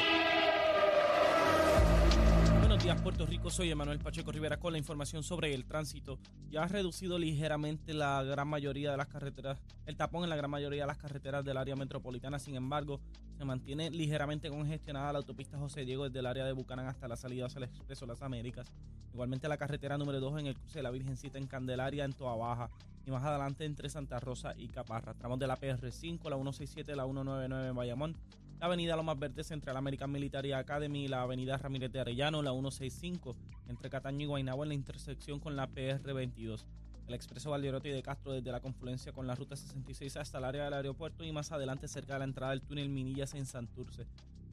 Días, 2.88 3.03
Puerto 3.03 3.27
Rico. 3.27 3.51
Soy 3.51 3.70
Emanuel 3.70 3.98
Pacheco 3.98 4.33
Rivera 4.33 4.59
con 4.59 4.72
la 4.72 4.79
información 4.79 5.22
sobre 5.22 5.53
el 5.53 5.66
tránsito. 5.66 6.18
Ya 6.48 6.62
ha 6.62 6.68
reducido 6.68 7.18
ligeramente 7.18 7.92
la 7.92 8.22
gran 8.22 8.48
mayoría 8.48 8.90
de 8.90 8.96
las 8.96 9.09
carreteras, 9.09 9.61
el 9.85 9.94
tapón 9.94 10.24
en 10.24 10.31
la 10.31 10.37
gran 10.37 10.51
mayoría 10.51 10.85
de 10.85 10.87
las 10.87 10.96
carreteras 10.96 11.44
del 11.44 11.59
área 11.59 11.77
metropolitana. 11.77 12.38
Sin 12.38 12.55
embargo, 12.55 12.98
se 13.37 13.44
mantiene 13.44 13.90
ligeramente 13.90 14.48
congestionada 14.48 15.12
la 15.12 15.18
autopista 15.18 15.59
José 15.59 15.85
Diego 15.85 16.05
desde 16.05 16.20
el 16.20 16.24
área 16.24 16.46
de 16.46 16.53
Bucanán 16.53 16.87
hasta 16.87 17.09
la 17.09 17.16
salida 17.16 17.44
hacia 17.44 17.59
el 17.59 17.64
Expreso 17.64 18.07
Las 18.07 18.22
Américas. 18.22 18.72
Igualmente 19.12 19.48
la 19.48 19.59
carretera 19.59 19.98
número 19.98 20.18
2 20.18 20.40
en 20.40 20.46
el 20.46 20.55
cruce 20.55 20.79
de 20.79 20.83
la 20.85 20.90
Virgencita 20.90 21.37
en 21.37 21.46
Candelaria, 21.46 22.07
en 22.07 22.14
Toa 22.14 22.37
Baja. 22.37 22.70
Y 23.05 23.11
más 23.11 23.22
adelante 23.22 23.66
entre 23.66 23.90
Santa 23.90 24.18
Rosa 24.18 24.55
y 24.57 24.68
Caparra. 24.68 25.12
Tramos 25.12 25.38
de 25.38 25.46
la 25.46 25.59
PR5, 25.59 26.31
la 26.31 26.37
167, 26.37 26.96
la 26.96 27.05
199 27.05 27.68
en 27.68 27.77
Bayamón 27.77 28.16
la 28.61 28.66
avenida 28.66 28.97
Lomas 28.97 29.18
Verdes 29.18 29.51
entre 29.53 29.73
la 29.73 29.79
American 29.79 30.11
Military 30.11 30.53
Academy 30.53 31.05
y 31.05 31.09
la 31.09 31.23
avenida 31.23 31.57
Ramírez 31.57 31.92
de 31.92 32.01
Arellano, 32.01 32.42
la 32.42 32.51
165 32.51 33.37
entre 33.68 33.88
Cataño 33.88 34.25
y 34.25 34.27
Guaynabo 34.27 34.64
en 34.64 34.71
la 34.71 34.75
intersección 34.75 35.38
con 35.38 35.55
la 35.55 35.68
PR22. 35.68 36.64
El 37.07 37.14
expreso 37.14 37.51
Valderote 37.51 37.88
y 37.88 37.92
de 37.92 38.03
Castro 38.03 38.33
desde 38.33 38.51
la 38.51 38.61
confluencia 38.61 39.12
con 39.12 39.29
la 39.29 39.37
ruta 39.37 39.55
66 39.55 40.16
hasta 40.16 40.38
el 40.38 40.44
área 40.44 40.64
del 40.64 40.75
aeropuerto 40.75 41.25
y 41.25 41.31
más 41.31 41.53
adelante 41.53 41.87
cerca 41.87 42.14
de 42.14 42.18
la 42.18 42.25
entrada 42.25 42.51
del 42.51 42.62
túnel 42.62 42.88
Minillas 42.88 43.35
en 43.35 43.47
Santurce. 43.47 44.07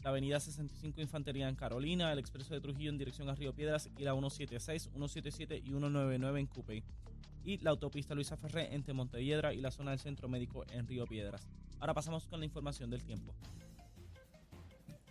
La 0.03 0.11
avenida 0.11 0.39
65 0.39 1.01
Infantería 1.01 1.49
en 1.49 1.55
Carolina, 1.55 2.13
el 2.13 2.19
expreso 2.19 2.53
de 2.53 2.61
Trujillo 2.61 2.91
en 2.91 2.99
dirección 2.99 3.27
a 3.27 3.33
Río 3.33 3.53
Piedras 3.53 3.89
y 3.97 4.03
la 4.03 4.11
176, 4.11 4.83
177 4.93 5.57
y 5.57 5.69
199 5.69 6.39
en 6.39 6.45
Cupey. 6.45 6.83
Y 7.43 7.57
la 7.57 7.71
autopista 7.71 8.13
Luisa 8.13 8.37
Ferré 8.37 8.73
entre 8.75 8.93
Monteviedra 8.93 9.51
y 9.51 9.61
la 9.61 9.71
zona 9.71 9.91
del 9.91 9.99
Centro 9.99 10.29
Médico 10.29 10.63
en 10.71 10.87
Río 10.87 11.07
Piedras. 11.07 11.47
Ahora 11.79 11.95
pasamos 11.95 12.27
con 12.27 12.39
la 12.39 12.45
información 12.45 12.91
del 12.91 13.03
tiempo. 13.03 13.33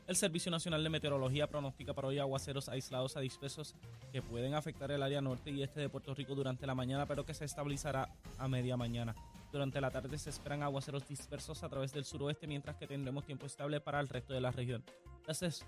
El 0.06 0.16
Servicio 0.16 0.50
Nacional 0.50 0.84
de 0.84 0.90
Meteorología 0.90 1.46
pronostica 1.46 1.94
para 1.94 2.08
hoy 2.08 2.18
aguaceros 2.18 2.68
aislados 2.68 3.16
a 3.16 3.20
dispersos 3.20 3.74
que 4.12 4.20
pueden 4.20 4.52
afectar 4.52 4.90
el 4.90 5.02
área 5.02 5.22
norte 5.22 5.50
y 5.50 5.62
este 5.62 5.80
de 5.80 5.88
Puerto 5.88 6.14
Rico 6.14 6.34
durante 6.34 6.66
la 6.66 6.74
mañana, 6.74 7.06
pero 7.06 7.24
que 7.24 7.32
se 7.32 7.46
estabilizará 7.46 8.10
a 8.36 8.46
media 8.46 8.76
mañana. 8.76 9.14
Durante 9.50 9.80
la 9.80 9.90
tarde 9.90 10.18
se 10.18 10.28
esperan 10.28 10.62
aguaceros 10.62 11.08
dispersos 11.08 11.62
a 11.62 11.70
través 11.70 11.94
del 11.94 12.04
suroeste, 12.04 12.46
mientras 12.46 12.76
que 12.76 12.86
tendremos 12.86 13.24
tiempo 13.24 13.46
estable 13.46 13.80
para 13.80 13.98
el 13.98 14.08
resto 14.08 14.34
de 14.34 14.42
la 14.42 14.50
región. 14.50 14.84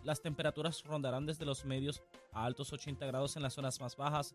Las, 0.04 0.20
temperaturas 0.20 0.84
rondarán 0.84 1.24
desde 1.24 1.46
los 1.46 1.64
medios 1.64 2.02
a 2.32 2.44
altos 2.44 2.70
80 2.74 3.06
grados 3.06 3.36
en 3.36 3.42
las 3.42 3.54
zonas 3.54 3.80
más 3.80 3.96
bajas, 3.96 4.34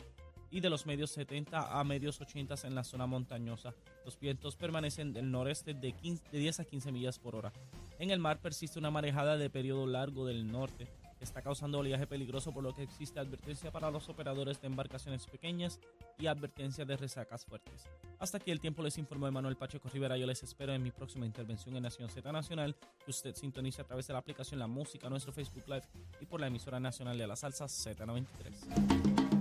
y 0.51 0.59
de 0.59 0.69
los 0.69 0.85
medios 0.85 1.11
70 1.11 1.79
a 1.79 1.83
medios 1.83 2.19
80 2.19 2.55
en 2.63 2.75
la 2.75 2.83
zona 2.83 3.07
montañosa. 3.07 3.73
Los 4.05 4.19
vientos 4.19 4.55
permanecen 4.55 5.13
del 5.13 5.31
noreste 5.31 5.73
de, 5.73 5.95
10 6.31 6.59
a 6.59 6.65
15 6.65 6.91
millas 6.91 7.17
por 7.17 7.35
hora. 7.35 7.51
En 7.97 8.11
el 8.11 8.19
mar 8.19 8.39
persiste 8.39 8.77
una 8.77 8.91
marejada 8.91 9.37
de 9.37 9.49
periodo 9.49 9.87
largo 9.87 10.25
del 10.25 10.51
norte 10.51 10.87
que 11.17 11.25
está 11.25 11.43
causando 11.43 11.77
oleaje 11.77 12.07
peligroso 12.07 12.51
por 12.51 12.63
lo 12.63 12.73
que 12.73 12.81
existe 12.81 13.19
advertencia 13.19 13.71
para 13.71 13.91
los 13.91 14.09
operadores 14.09 14.59
de 14.59 14.65
embarcaciones 14.65 15.27
pequeñas 15.27 15.79
y 16.17 16.25
advertencia 16.25 16.83
de 16.83 16.97
resacas 16.97 17.45
fuertes. 17.45 17.85
Hasta 18.17 18.37
aquí 18.37 18.49
el 18.49 18.59
tiempo 18.59 18.81
les 18.81 18.97
informó 18.97 19.31
Manuel 19.31 19.55
Pacheco 19.55 19.87
Rivera. 19.89 20.17
Yo 20.17 20.25
les 20.25 20.41
espero 20.41 20.73
en 20.73 20.81
mi 20.81 20.89
próxima 20.89 21.27
intervención 21.27 21.75
en 21.75 21.83
Nación 21.83 22.09
Z 22.09 22.31
Nacional, 22.31 22.75
que 23.05 23.11
usted 23.11 23.35
sintonice 23.35 23.83
a 23.83 23.85
través 23.85 24.07
de 24.07 24.13
la 24.13 24.19
aplicación 24.19 24.59
La 24.59 24.65
Música, 24.65 25.09
nuestro 25.09 25.31
Facebook 25.31 25.65
Live 25.67 25.83
y 26.19 26.25
por 26.25 26.41
la 26.41 26.47
emisora 26.47 26.79
nacional 26.79 27.19
de 27.19 27.27
la 27.27 27.35
salsa 27.35 27.65
Z93. 27.65 29.40